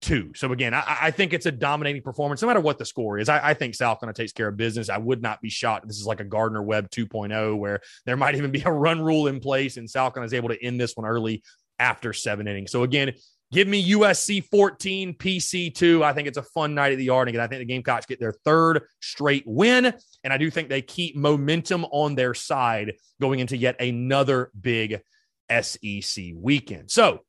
two. 0.01 0.31
So 0.35 0.51
again, 0.51 0.73
I, 0.73 0.97
I, 1.01 1.11
think 1.11 1.33
it's 1.33 1.45
a 1.45 1.51
dominating 1.51 2.01
performance, 2.01 2.41
no 2.41 2.47
matter 2.47 2.59
what 2.59 2.77
the 2.77 2.85
score 2.85 3.19
is. 3.19 3.29
I, 3.29 3.49
I 3.49 3.53
think 3.53 3.75
South 3.75 3.99
Carolina 3.99 4.13
takes 4.13 4.31
care 4.31 4.47
of 4.47 4.57
business. 4.57 4.89
I 4.89 4.97
would 4.97 5.21
not 5.21 5.41
be 5.41 5.49
shocked. 5.49 5.87
This 5.87 5.99
is 5.99 6.05
like 6.05 6.19
a 6.19 6.25
Gardner 6.25 6.61
Webb 6.61 6.89
2.0, 6.89 7.57
where 7.57 7.81
there 8.05 8.17
might 8.17 8.35
even 8.35 8.51
be 8.51 8.61
a 8.65 8.71
run 8.71 9.01
rule 9.01 9.27
in 9.27 9.39
place, 9.39 9.77
and 9.77 9.89
South 9.89 10.13
Carolina 10.13 10.27
is 10.27 10.33
able 10.33 10.49
to 10.49 10.63
end 10.63 10.79
this 10.79 10.95
one 10.95 11.05
early 11.05 11.43
after 11.79 12.13
seven 12.13 12.47
innings. 12.47 12.71
So 12.71 12.83
again, 12.83 13.13
give 13.51 13.67
me 13.67 13.91
USC 13.91 14.45
14, 14.49 15.15
PC 15.15 15.73
two. 15.73 16.03
I 16.03 16.13
think 16.13 16.27
it's 16.27 16.37
a 16.37 16.43
fun 16.43 16.75
night 16.75 16.93
at 16.93 16.97
the 16.97 17.05
yard. 17.05 17.29
And 17.29 17.41
I 17.41 17.47
think 17.47 17.59
the 17.59 17.65
Gamecocks 17.65 18.05
get 18.05 18.19
their 18.19 18.33
third 18.45 18.83
straight 19.01 19.43
win, 19.45 19.93
and 20.23 20.33
I 20.33 20.37
do 20.37 20.49
think 20.49 20.69
they 20.69 20.81
keep 20.81 21.15
momentum 21.15 21.85
on 21.85 22.15
their 22.15 22.33
side 22.33 22.93
going 23.19 23.39
into 23.39 23.57
yet 23.57 23.81
another 23.81 24.51
big 24.59 25.01
SEC 25.49 26.23
weekend. 26.35 26.91
So 26.91 27.21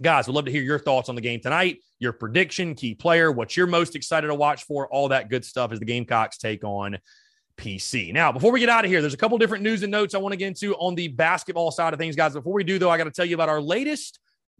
Guys, 0.00 0.26
we'd 0.26 0.34
love 0.34 0.46
to 0.46 0.50
hear 0.50 0.62
your 0.62 0.78
thoughts 0.78 1.08
on 1.08 1.14
the 1.14 1.20
game 1.20 1.40
tonight, 1.40 1.78
your 2.02 2.12
prediction, 2.12 2.74
key 2.74 2.94
player, 2.94 3.30
what 3.30 3.56
you're 3.56 3.68
most 3.68 3.94
excited 3.94 4.26
to 4.26 4.34
watch 4.34 4.64
for, 4.64 4.88
all 4.88 5.08
that 5.08 5.30
good 5.30 5.44
stuff 5.44 5.72
as 5.72 5.78
the 5.78 5.84
Gamecocks 5.84 6.36
take 6.36 6.64
on 6.64 6.98
PC. 7.56 8.12
Now, 8.12 8.32
before 8.32 8.50
we 8.50 8.58
get 8.58 8.68
out 8.68 8.84
of 8.84 8.90
here, 8.90 9.00
there's 9.00 9.14
a 9.14 9.18
couple 9.18 9.38
different 9.38 9.62
news 9.62 9.82
and 9.84 9.92
notes 9.92 10.14
I 10.14 10.18
want 10.18 10.32
to 10.32 10.36
get 10.36 10.48
into 10.48 10.74
on 10.74 10.96
the 10.96 11.08
basketball 11.08 11.70
side 11.70 11.92
of 11.92 12.00
things, 12.00 12.16
guys. 12.16 12.34
Before 12.34 12.52
we 12.52 12.64
do, 12.64 12.78
though, 12.78 12.90
I 12.90 12.98
got 12.98 13.04
to 13.04 13.12
tell 13.12 13.24
you 13.24 13.36
about 13.36 13.48
our 13.48 13.60
latest 13.60 14.18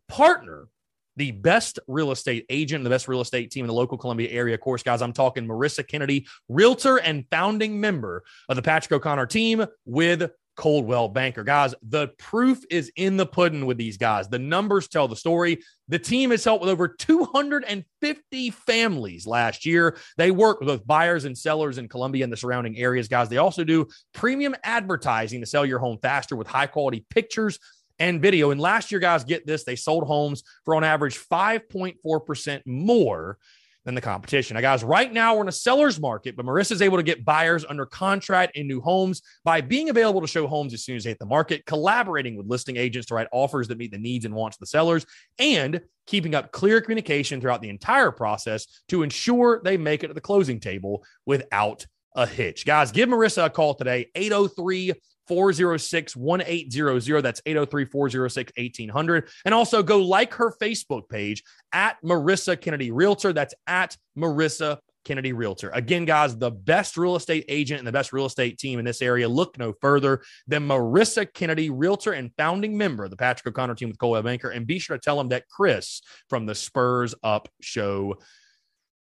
partner, 0.08 0.68
the 1.16 1.32
best 1.32 1.80
real 1.88 2.12
estate 2.12 2.46
agent, 2.48 2.84
the 2.84 2.90
best 2.90 3.08
real 3.08 3.20
estate 3.20 3.50
team 3.50 3.64
in 3.64 3.68
the 3.68 3.74
local 3.74 3.98
Columbia 3.98 4.30
area. 4.30 4.54
Of 4.54 4.60
course, 4.60 4.84
guys, 4.84 5.02
I'm 5.02 5.12
talking 5.12 5.46
Marissa 5.46 5.86
Kennedy, 5.86 6.26
realtor 6.48 6.98
and 6.98 7.26
founding 7.28 7.80
member 7.80 8.22
of 8.48 8.56
the 8.56 8.62
Patrick 8.62 8.92
O'Connor 8.92 9.26
team 9.26 9.66
with 9.84 10.30
Coldwell 10.56 11.08
Banker. 11.08 11.44
Guys, 11.44 11.74
the 11.82 12.08
proof 12.18 12.62
is 12.70 12.92
in 12.96 13.16
the 13.16 13.26
pudding 13.26 13.66
with 13.66 13.78
these 13.78 13.96
guys. 13.96 14.28
The 14.28 14.38
numbers 14.38 14.88
tell 14.88 15.08
the 15.08 15.16
story. 15.16 15.58
The 15.88 15.98
team 15.98 16.30
has 16.30 16.44
helped 16.44 16.62
with 16.62 16.70
over 16.70 16.88
250 16.88 18.50
families 18.50 19.26
last 19.26 19.64
year. 19.64 19.96
They 20.16 20.30
work 20.30 20.60
with 20.60 20.68
both 20.68 20.86
buyers 20.86 21.24
and 21.24 21.36
sellers 21.36 21.78
in 21.78 21.88
Columbia 21.88 22.24
and 22.24 22.32
the 22.32 22.36
surrounding 22.36 22.78
areas, 22.78 23.08
guys. 23.08 23.28
They 23.28 23.38
also 23.38 23.64
do 23.64 23.88
premium 24.12 24.54
advertising 24.62 25.40
to 25.40 25.46
sell 25.46 25.64
your 25.64 25.78
home 25.78 25.98
faster 26.02 26.36
with 26.36 26.46
high 26.46 26.66
quality 26.66 27.06
pictures 27.08 27.58
and 27.98 28.20
video. 28.20 28.50
And 28.50 28.60
last 28.60 28.90
year, 28.90 29.00
guys, 29.00 29.24
get 29.24 29.46
this, 29.46 29.64
they 29.64 29.76
sold 29.76 30.06
homes 30.06 30.42
for 30.64 30.74
on 30.74 30.84
average 30.84 31.18
5.4% 31.18 32.62
more 32.66 33.38
than 33.84 33.94
the 33.94 34.00
competition. 34.00 34.54
Now, 34.54 34.60
guys, 34.60 34.84
right 34.84 35.12
now 35.12 35.34
we're 35.34 35.42
in 35.42 35.48
a 35.48 35.52
seller's 35.52 36.00
market, 36.00 36.36
but 36.36 36.46
Marissa 36.46 36.72
is 36.72 36.82
able 36.82 36.98
to 36.98 37.02
get 37.02 37.24
buyers 37.24 37.64
under 37.68 37.84
contract 37.84 38.56
in 38.56 38.66
new 38.66 38.80
homes 38.80 39.22
by 39.44 39.60
being 39.60 39.90
available 39.90 40.20
to 40.20 40.26
show 40.26 40.46
homes 40.46 40.72
as 40.72 40.84
soon 40.84 40.96
as 40.96 41.04
they 41.04 41.10
hit 41.10 41.18
the 41.18 41.26
market, 41.26 41.66
collaborating 41.66 42.36
with 42.36 42.46
listing 42.46 42.76
agents 42.76 43.06
to 43.08 43.14
write 43.14 43.28
offers 43.32 43.68
that 43.68 43.78
meet 43.78 43.90
the 43.90 43.98
needs 43.98 44.24
and 44.24 44.34
wants 44.34 44.56
of 44.56 44.60
the 44.60 44.66
sellers, 44.66 45.04
and 45.38 45.80
keeping 46.06 46.34
up 46.34 46.52
clear 46.52 46.80
communication 46.80 47.40
throughout 47.40 47.62
the 47.62 47.68
entire 47.68 48.10
process 48.10 48.66
to 48.88 49.02
ensure 49.02 49.60
they 49.64 49.76
make 49.76 50.04
it 50.04 50.08
to 50.08 50.14
the 50.14 50.20
closing 50.20 50.60
table 50.60 51.02
without 51.26 51.86
a 52.14 52.26
hitch. 52.26 52.66
Guys, 52.66 52.92
give 52.92 53.08
Marissa 53.08 53.46
a 53.46 53.50
call 53.50 53.74
today, 53.74 54.10
803 54.14 54.92
406 55.34 56.14
1800. 56.14 57.22
That's 57.22 57.40
803 57.46 57.84
406 57.86 58.52
1800. 58.56 59.28
And 59.44 59.54
also 59.54 59.82
go 59.82 59.98
like 59.98 60.34
her 60.34 60.54
Facebook 60.60 61.08
page 61.08 61.42
at 61.72 61.96
Marissa 62.04 62.60
Kennedy 62.60 62.90
Realtor. 62.90 63.32
That's 63.32 63.54
at 63.66 63.96
Marissa 64.16 64.78
Kennedy 65.04 65.32
Realtor. 65.32 65.70
Again, 65.72 66.04
guys, 66.04 66.36
the 66.36 66.50
best 66.50 66.96
real 66.96 67.16
estate 67.16 67.44
agent 67.48 67.78
and 67.78 67.86
the 67.86 67.92
best 67.92 68.12
real 68.12 68.26
estate 68.26 68.58
team 68.58 68.78
in 68.78 68.84
this 68.84 69.00
area. 69.02 69.28
Look 69.28 69.58
no 69.58 69.72
further 69.80 70.22
than 70.46 70.68
Marissa 70.68 71.26
Kennedy, 71.32 71.70
Realtor 71.70 72.12
and 72.12 72.30
founding 72.36 72.76
member 72.76 73.04
of 73.04 73.10
the 73.10 73.16
Patrick 73.16 73.54
O'Connor 73.54 73.74
team 73.74 73.88
with 73.88 73.98
Coldwell 73.98 74.22
Banker. 74.22 74.50
And 74.50 74.66
be 74.66 74.78
sure 74.78 74.96
to 74.96 75.02
tell 75.02 75.16
them 75.16 75.30
that 75.30 75.48
Chris 75.48 76.02
from 76.28 76.46
the 76.46 76.54
Spurs 76.54 77.14
Up 77.22 77.48
Show 77.60 78.18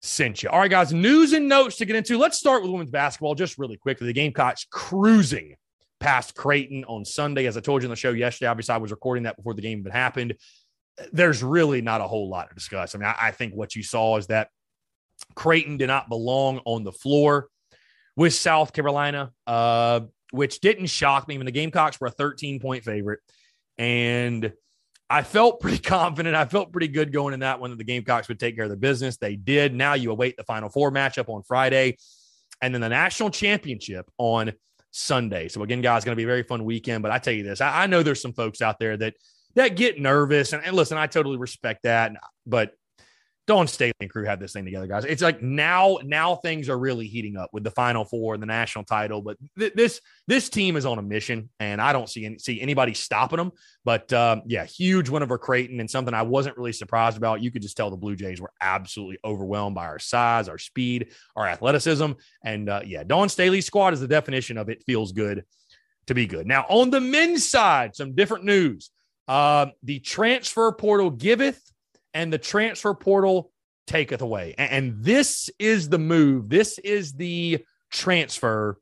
sent 0.02 0.44
you. 0.44 0.50
All 0.50 0.60
right, 0.60 0.72
guys, 0.72 0.94
news 0.94 1.34
and 1.34 1.50
notes 1.50 1.78
to 1.78 1.86
get 1.86 1.96
into. 1.96 2.18
Let's 2.18 2.38
start 2.38 2.62
with 2.62 2.72
women's 2.72 2.92
basketball 2.92 3.36
just 3.36 3.58
really 3.58 3.78
quickly. 3.78 4.08
The 4.08 4.14
Gamecocks 4.14 4.66
cruising 4.72 5.56
past 6.00 6.36
Creighton 6.36 6.86
on 6.86 7.06
Sunday. 7.06 7.46
As 7.46 7.58
I 7.58 7.62
told 7.62 7.82
you 7.82 7.88
in 7.88 7.90
the 7.90 7.96
show 7.96 8.12
yesterday, 8.12 8.48
obviously 8.48 8.76
I 8.76 8.78
was 8.78 8.92
recording 8.92 9.24
that 9.24 9.36
before 9.36 9.54
the 9.54 9.62
game 9.62 9.80
even 9.80 9.92
happened. 9.92 10.36
There's 11.12 11.44
really 11.44 11.82
not 11.82 12.02
a 12.02 12.08
whole 12.08 12.30
lot 12.30 12.50
to 12.50 12.56
discuss. 12.56 12.96
I 12.96 12.98
mean, 12.98 13.08
I, 13.08 13.16
I 13.28 13.32
think 13.32 13.54
what 13.54 13.76
you 13.76 13.84
saw 13.84 14.18
is 14.18 14.28
that 14.28 14.50
Creighton 15.36 15.78
did 15.78 15.88
not 15.88 16.10
belong 16.10 16.62
on 16.66 16.84
the 16.84 16.92
floor 16.92 17.48
with 18.16 18.34
South 18.34 18.74
Carolina, 18.74 19.32
uh, 19.48 20.02
which 20.32 20.60
didn't 20.60 20.88
shock 20.88 21.28
me. 21.28 21.38
Mean, 21.38 21.46
the 21.46 21.52
Gamecocks 21.52 22.00
were 22.00 22.08
a 22.08 22.12
13 22.12 22.60
point 22.60 22.84
favorite. 22.84 23.20
And 23.78 24.52
I 25.10 25.24
felt 25.24 25.60
pretty 25.62 25.80
confident. 25.80 26.36
I 26.36 26.46
felt 26.46 26.72
pretty 26.72 26.90
good 26.90 27.14
going 27.14 27.34
in 27.34 27.42
that 27.42 27.60
one 27.60 27.70
that 27.70 27.78
the 27.78 27.86
Gamecocks 27.86 28.28
would 28.28 28.40
take 28.40 28.56
care 28.56 28.66
of 28.66 28.70
the 28.70 28.78
business. 28.78 29.18
They 29.18 29.36
did. 29.36 29.74
Now 29.74 29.94
you 29.94 30.12
await 30.12 30.38
the 30.38 30.44
Final 30.44 30.70
Four 30.70 30.92
matchup 30.92 31.30
on 31.30 31.44
Friday 31.44 31.98
and 32.62 32.74
then 32.74 32.82
the 32.82 32.90
national 32.90 33.30
championship 33.30 34.10
on 34.18 34.54
Sunday. 34.92 35.48
So 35.48 35.64
again, 35.64 35.82
guys, 35.82 36.06
going 36.06 36.14
to 36.14 36.20
be 36.20 36.24
a 36.24 36.28
very 36.28 36.44
fun 36.44 36.64
weekend. 36.66 37.04
But 37.04 37.12
I 37.12 37.20
tell 37.20 37.34
you 37.34 37.44
this, 37.44 37.62
I, 37.62 37.84
I 37.84 37.88
know 37.88 38.04
there's 38.04 38.22
some 38.22 38.34
folks 38.34 38.62
out 38.62 38.80
there 38.80 38.98
that 38.98 39.14
that 39.56 39.76
get 39.76 40.00
nervous, 40.00 40.54
and, 40.54 40.64
and 40.64 40.76
listen, 40.76 40.98
I 40.98 41.08
totally 41.08 41.38
respect 41.38 41.84
that. 41.84 42.12
But 42.46 42.74
Dawn 43.50 43.68
Staley 43.68 43.94
and 44.00 44.12
crew 44.12 44.26
have 44.26 44.40
this 44.40 44.54
thing 44.54 44.64
together, 44.64 44.86
guys. 44.86 45.06
It's 45.06 45.24
like 45.24 45.42
now, 45.42 45.98
now 46.04 46.36
things 46.36 46.70
are 46.70 46.78
really 46.78 47.08
heating 47.08 47.36
up 47.36 47.50
with 47.52 47.64
the 47.64 47.72
Final 47.72 48.06
Four 48.06 48.36
and 48.36 48.44
the 48.44 48.46
national 48.46 48.84
title. 48.84 49.24
But 49.24 49.38
th- 49.58 49.74
this 49.74 50.02
this 50.28 50.50
team 50.50 50.76
is 50.76 50.86
on 50.86 51.00
a 51.00 51.02
mission, 51.02 51.50
and 51.60 51.82
I 51.82 51.92
don't 51.92 52.08
see 52.08 52.28
any, 52.28 52.38
see 52.38 52.62
anybody 52.62 52.94
stopping 52.94 53.38
them. 53.38 53.52
But 53.84 54.14
um, 54.14 54.44
yeah, 54.46 54.66
huge 54.66 55.10
win 55.10 55.24
over 55.24 55.40
Creighton, 55.40 55.80
and 55.80 55.90
something 55.90 56.14
I 56.14 56.22
wasn't 56.22 56.58
really 56.58 56.74
surprised 56.74 57.18
about. 57.18 57.42
You 57.42 57.50
could 57.50 57.64
just 57.64 57.76
tell 57.76 57.90
the 57.90 57.98
Blue 57.98 58.16
Jays 58.16 58.40
were 58.40 58.54
absolutely 58.62 59.18
overwhelmed 59.26 59.74
by 59.74 59.88
our 59.88 59.98
size, 59.98 60.48
our 60.48 60.60
speed, 60.60 61.14
our 61.36 61.48
athleticism, 61.48 62.12
and 62.44 62.70
uh, 62.70 62.82
yeah, 62.86 63.04
Dawn 63.04 63.30
Staley's 63.30 63.66
squad 63.66 63.94
is 63.94 64.00
the 64.00 64.08
definition 64.08 64.60
of 64.60 64.70
it. 64.70 64.84
Feels 64.84 65.12
good 65.12 65.44
to 66.06 66.14
be 66.14 66.28
good. 66.28 66.46
Now 66.46 66.68
on 66.70 66.92
the 66.92 67.02
men's 67.02 67.50
side, 67.50 67.96
some 67.96 68.14
different 68.14 68.46
news. 68.46 68.92
Uh, 69.28 69.68
the 69.82 70.00
transfer 70.02 70.72
portal 70.72 71.10
giveth 71.10 71.60
and 72.20 72.34
the 72.34 72.38
transfer 72.38 72.94
portal 72.94 73.50
taketh 73.88 74.22
away. 74.22 74.54
And 74.58 75.02
this 75.02 75.50
is 75.58 75.88
the 75.88 75.98
move. 75.98 76.50
This 76.50 76.78
is 76.80 77.14
the 77.14 77.64
transfer 77.92 78.78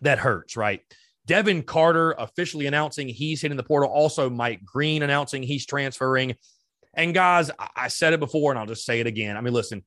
that 0.00 0.18
hurts, 0.18 0.56
right? 0.56 0.80
Devin 1.24 1.62
Carter 1.62 2.16
officially 2.18 2.66
announcing 2.66 3.06
he's 3.06 3.40
hitting 3.40 3.56
the 3.56 3.62
portal. 3.62 3.88
Also, 3.88 4.28
Mike 4.28 4.64
Green 4.64 5.04
announcing 5.04 5.44
he's 5.44 5.66
transferring. 5.66 6.34
And 6.94 7.14
guys, 7.14 7.52
I 7.76 7.86
said 7.86 8.12
it 8.12 8.18
before 8.18 8.50
and 8.50 8.58
I'll 8.58 8.66
just 8.66 8.84
say 8.84 8.98
it 8.98 9.06
again. 9.06 9.36
I 9.36 9.40
mean, 9.40 9.54
listen, 9.54 9.84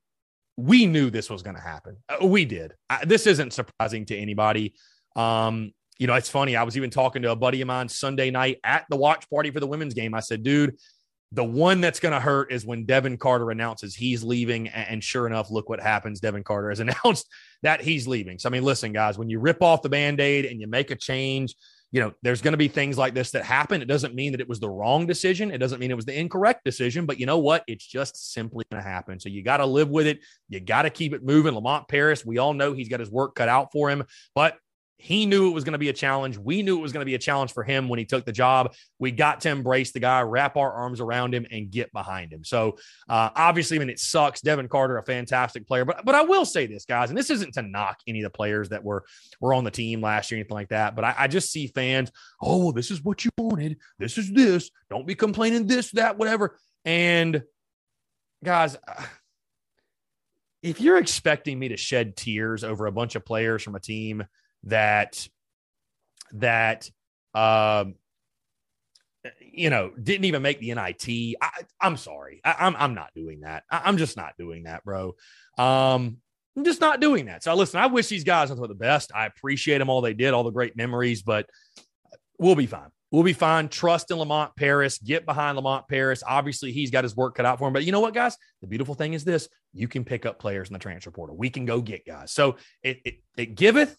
we 0.55 0.85
knew 0.85 1.09
this 1.09 1.29
was 1.29 1.43
going 1.43 1.57
to 1.57 1.61
happen. 1.61 1.97
Uh, 2.07 2.25
we 2.25 2.45
did. 2.45 2.73
This 3.05 3.27
isn't 3.27 3.51
surprising 3.51 4.05
to 4.05 4.17
anybody. 4.17 4.75
Um, 5.17 5.73
you 5.99 6.07
know, 6.07 6.13
it's 6.13 6.29
funny. 6.29 6.55
I 6.55 6.63
was 6.63 6.77
even 6.77 6.89
talking 6.89 7.23
to 7.23 7.31
a 7.31 7.35
buddy 7.35 7.59
of 7.59 7.67
mine 7.67 7.89
Sunday 7.89 8.31
night 8.31 8.59
at 8.63 8.85
the 8.89 8.95
watch 8.95 9.29
party 9.29 9.51
for 9.51 9.59
the 9.59 9.67
women's 9.67 9.93
game. 9.93 10.13
I 10.13 10.21
said, 10.21 10.43
dude, 10.43 10.77
the 11.33 11.43
one 11.43 11.79
that's 11.79 11.99
going 11.99 12.13
to 12.13 12.19
hurt 12.19 12.51
is 12.51 12.65
when 12.65 12.85
Devin 12.85 13.17
Carter 13.17 13.51
announces 13.51 13.95
he's 13.95 14.23
leaving. 14.23 14.67
And 14.67 15.03
sure 15.03 15.27
enough, 15.27 15.49
look 15.49 15.69
what 15.69 15.79
happens. 15.79 16.19
Devin 16.19 16.43
Carter 16.43 16.69
has 16.69 16.79
announced 16.81 17.27
that 17.63 17.81
he's 17.81 18.07
leaving. 18.07 18.37
So, 18.37 18.49
I 18.49 18.51
mean, 18.51 18.63
listen, 18.63 18.91
guys, 18.91 19.17
when 19.17 19.29
you 19.29 19.39
rip 19.39 19.61
off 19.61 19.81
the 19.81 19.89
band 19.89 20.19
aid 20.19 20.45
and 20.45 20.59
you 20.59 20.67
make 20.67 20.91
a 20.91 20.95
change, 20.95 21.55
you 21.93 21.99
know, 21.99 22.13
there's 22.21 22.41
going 22.41 22.53
to 22.53 22.57
be 22.57 22.69
things 22.69 22.97
like 22.97 23.13
this 23.13 23.31
that 23.31 23.43
happen. 23.43 23.81
It 23.81 23.87
doesn't 23.87 24.15
mean 24.15 24.31
that 24.31 24.39
it 24.39 24.47
was 24.47 24.61
the 24.61 24.69
wrong 24.69 25.05
decision. 25.05 25.51
It 25.51 25.57
doesn't 25.57 25.79
mean 25.79 25.91
it 25.91 25.95
was 25.95 26.05
the 26.05 26.17
incorrect 26.17 26.63
decision, 26.63 27.05
but 27.05 27.19
you 27.19 27.25
know 27.25 27.39
what? 27.39 27.63
It's 27.67 27.85
just 27.85 28.33
simply 28.33 28.63
going 28.71 28.81
to 28.81 28.89
happen. 28.89 29.19
So 29.19 29.27
you 29.27 29.43
got 29.43 29.57
to 29.57 29.65
live 29.65 29.89
with 29.89 30.07
it. 30.07 30.19
You 30.47 30.61
got 30.61 30.83
to 30.83 30.89
keep 30.89 31.13
it 31.13 31.23
moving. 31.23 31.53
Lamont 31.53 31.89
Paris, 31.89 32.25
we 32.25 32.37
all 32.37 32.53
know 32.53 32.71
he's 32.71 32.87
got 32.87 33.01
his 33.01 33.11
work 33.11 33.35
cut 33.35 33.49
out 33.49 33.73
for 33.73 33.89
him, 33.89 34.05
but 34.33 34.55
he 35.01 35.25
knew 35.25 35.47
it 35.47 35.53
was 35.53 35.63
going 35.63 35.73
to 35.73 35.79
be 35.79 35.89
a 35.89 35.93
challenge. 35.93 36.37
We 36.37 36.61
knew 36.61 36.77
it 36.77 36.81
was 36.81 36.93
going 36.93 37.01
to 37.01 37.07
be 37.07 37.15
a 37.15 37.19
challenge 37.19 37.53
for 37.53 37.63
him 37.63 37.89
when 37.89 37.97
he 37.97 38.05
took 38.05 38.23
the 38.23 38.31
job. 38.31 38.75
We 38.99 39.09
got 39.09 39.41
to 39.41 39.49
embrace 39.49 39.91
the 39.91 39.99
guy, 39.99 40.21
wrap 40.21 40.57
our 40.57 40.71
arms 40.71 40.99
around 40.99 41.33
him, 41.33 41.47
and 41.49 41.71
get 41.71 41.91
behind 41.91 42.31
him. 42.31 42.43
So 42.43 42.77
uh, 43.09 43.31
obviously, 43.35 43.77
I 43.77 43.79
mean, 43.79 43.89
it 43.89 43.97
sucks. 43.97 44.41
Devin 44.41 44.67
Carter, 44.67 44.99
a 44.99 45.03
fantastic 45.03 45.67
player, 45.67 45.85
but 45.85 46.05
but 46.05 46.13
I 46.13 46.21
will 46.21 46.45
say 46.45 46.67
this, 46.67 46.85
guys, 46.85 47.09
and 47.09 47.17
this 47.17 47.31
isn't 47.31 47.55
to 47.55 47.63
knock 47.63 47.97
any 48.07 48.19
of 48.19 48.25
the 48.25 48.37
players 48.37 48.69
that 48.69 48.83
were 48.83 49.03
were 49.39 49.55
on 49.55 49.63
the 49.63 49.71
team 49.71 50.01
last 50.01 50.29
year, 50.29 50.37
or 50.37 50.41
anything 50.41 50.53
like 50.53 50.69
that. 50.69 50.95
But 50.95 51.03
I, 51.03 51.15
I 51.17 51.27
just 51.27 51.51
see 51.51 51.65
fans, 51.65 52.11
oh, 52.39 52.65
well, 52.65 52.71
this 52.71 52.91
is 52.91 53.03
what 53.03 53.25
you 53.25 53.31
wanted. 53.39 53.77
This 53.97 54.19
is 54.19 54.31
this. 54.31 54.69
Don't 54.91 55.07
be 55.07 55.15
complaining 55.15 55.65
this, 55.65 55.89
that, 55.91 56.19
whatever. 56.19 56.59
And 56.85 57.43
guys. 58.43 58.77
If 60.63 60.79
you're 60.79 60.99
expecting 60.99 61.57
me 61.57 61.69
to 61.69 61.75
shed 61.75 62.15
tears 62.15 62.63
over 62.63 62.85
a 62.85 62.91
bunch 62.91 63.15
of 63.15 63.25
players 63.25 63.63
from 63.63 63.73
a 63.73 63.79
team 63.79 64.23
that 64.63 65.27
that 66.33 66.89
um 67.33 67.95
you 69.39 69.69
know 69.69 69.91
didn't 70.01 70.25
even 70.25 70.41
make 70.41 70.59
the 70.59 70.73
NIT. 70.73 71.37
I, 71.41 71.49
am 71.81 71.97
sorry, 71.97 72.41
I, 72.43 72.51
am 72.51 72.55
I'm, 72.59 72.75
I'm 72.77 72.93
not 72.95 73.11
doing 73.15 73.41
that. 73.41 73.63
I, 73.69 73.87
am 73.87 73.97
just 73.97 74.17
not 74.17 74.33
doing 74.37 74.63
that, 74.63 74.83
bro. 74.83 75.15
Um, 75.57 76.17
I'm 76.57 76.65
just 76.65 76.81
not 76.81 76.99
doing 76.99 77.25
that. 77.27 77.43
So 77.43 77.53
listen, 77.55 77.79
I 77.79 77.85
wish 77.85 78.07
these 78.07 78.23
guys 78.23 78.49
nothing 78.49 78.61
but 78.61 78.67
the 78.67 78.75
best. 78.75 79.11
I 79.15 79.25
appreciate 79.25 79.77
them 79.77 79.89
all 79.89 80.01
they 80.01 80.13
did, 80.13 80.33
all 80.33 80.43
the 80.43 80.51
great 80.51 80.75
memories, 80.75 81.21
but 81.21 81.47
we'll 82.39 82.55
be 82.55 82.65
fine. 82.65 82.89
We'll 83.11 83.23
be 83.23 83.33
fine. 83.33 83.67
Trust 83.67 84.09
in 84.09 84.17
Lamont 84.17 84.55
Paris. 84.55 84.97
Get 84.97 85.25
behind 85.25 85.57
Lamont 85.57 85.85
Paris. 85.89 86.23
Obviously, 86.25 86.71
he's 86.71 86.91
got 86.91 87.03
his 87.03 87.15
work 87.15 87.35
cut 87.35 87.45
out 87.45 87.59
for 87.59 87.67
him. 87.67 87.73
But 87.73 87.83
you 87.83 87.91
know 87.91 87.99
what, 87.99 88.13
guys? 88.13 88.37
The 88.61 88.67
beautiful 88.67 88.95
thing 88.95 89.13
is 89.13 89.25
this: 89.25 89.49
you 89.73 89.89
can 89.89 90.05
pick 90.05 90.25
up 90.25 90.39
players 90.39 90.69
in 90.69 90.73
the 90.73 90.79
transfer 90.79 91.11
portal. 91.11 91.35
We 91.35 91.49
can 91.49 91.65
go 91.65 91.81
get 91.81 92.05
guys. 92.05 92.31
So 92.31 92.55
it 92.83 93.01
it, 93.03 93.15
it 93.37 93.55
giveth 93.55 93.97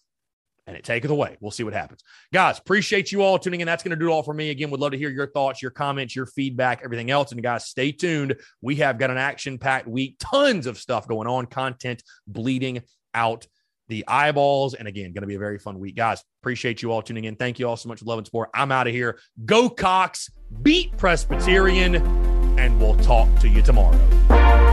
and 0.67 0.77
it 0.77 0.83
taketh 0.83 1.11
away. 1.11 1.37
We'll 1.39 1.51
see 1.51 1.63
what 1.63 1.73
happens. 1.73 2.01
Guys, 2.31 2.57
appreciate 2.57 3.11
you 3.11 3.21
all 3.21 3.37
tuning 3.37 3.61
in. 3.61 3.65
That's 3.65 3.83
going 3.83 3.91
to 3.91 3.95
do 3.95 4.09
it 4.09 4.11
all 4.11 4.23
for 4.23 4.33
me. 4.33 4.49
Again, 4.49 4.71
would 4.71 4.79
love 4.79 4.91
to 4.91 4.97
hear 4.97 5.09
your 5.09 5.27
thoughts, 5.27 5.61
your 5.61 5.71
comments, 5.71 6.15
your 6.15 6.25
feedback, 6.25 6.81
everything 6.83 7.11
else. 7.11 7.31
And 7.31 7.43
guys, 7.43 7.65
stay 7.65 7.91
tuned. 7.91 8.35
We 8.61 8.75
have 8.77 8.97
got 8.97 9.11
an 9.11 9.17
action 9.17 9.57
packed 9.57 9.87
week, 9.87 10.15
tons 10.19 10.65
of 10.65 10.77
stuff 10.77 11.07
going 11.07 11.27
on, 11.27 11.45
content 11.47 12.03
bleeding 12.27 12.81
out 13.13 13.47
the 13.89 14.05
eyeballs. 14.07 14.73
And 14.73 14.87
again, 14.87 15.11
going 15.13 15.21
to 15.21 15.27
be 15.27 15.35
a 15.35 15.39
very 15.39 15.59
fun 15.59 15.79
week. 15.79 15.95
Guys, 15.95 16.23
appreciate 16.41 16.81
you 16.81 16.91
all 16.91 17.01
tuning 17.01 17.25
in. 17.25 17.35
Thank 17.35 17.59
you 17.59 17.67
all 17.67 17.77
so 17.77 17.89
much 17.89 17.99
for 17.99 18.05
Love 18.05 18.19
and 18.19 18.27
support. 18.27 18.49
I'm 18.53 18.71
out 18.71 18.87
of 18.87 18.93
here. 18.93 19.19
Go 19.45 19.69
Cocks, 19.69 20.29
beat 20.61 20.95
Presbyterian, 20.97 21.95
and 22.57 22.79
we'll 22.79 22.97
talk 22.97 23.27
to 23.39 23.49
you 23.49 23.61
tomorrow. 23.61 24.72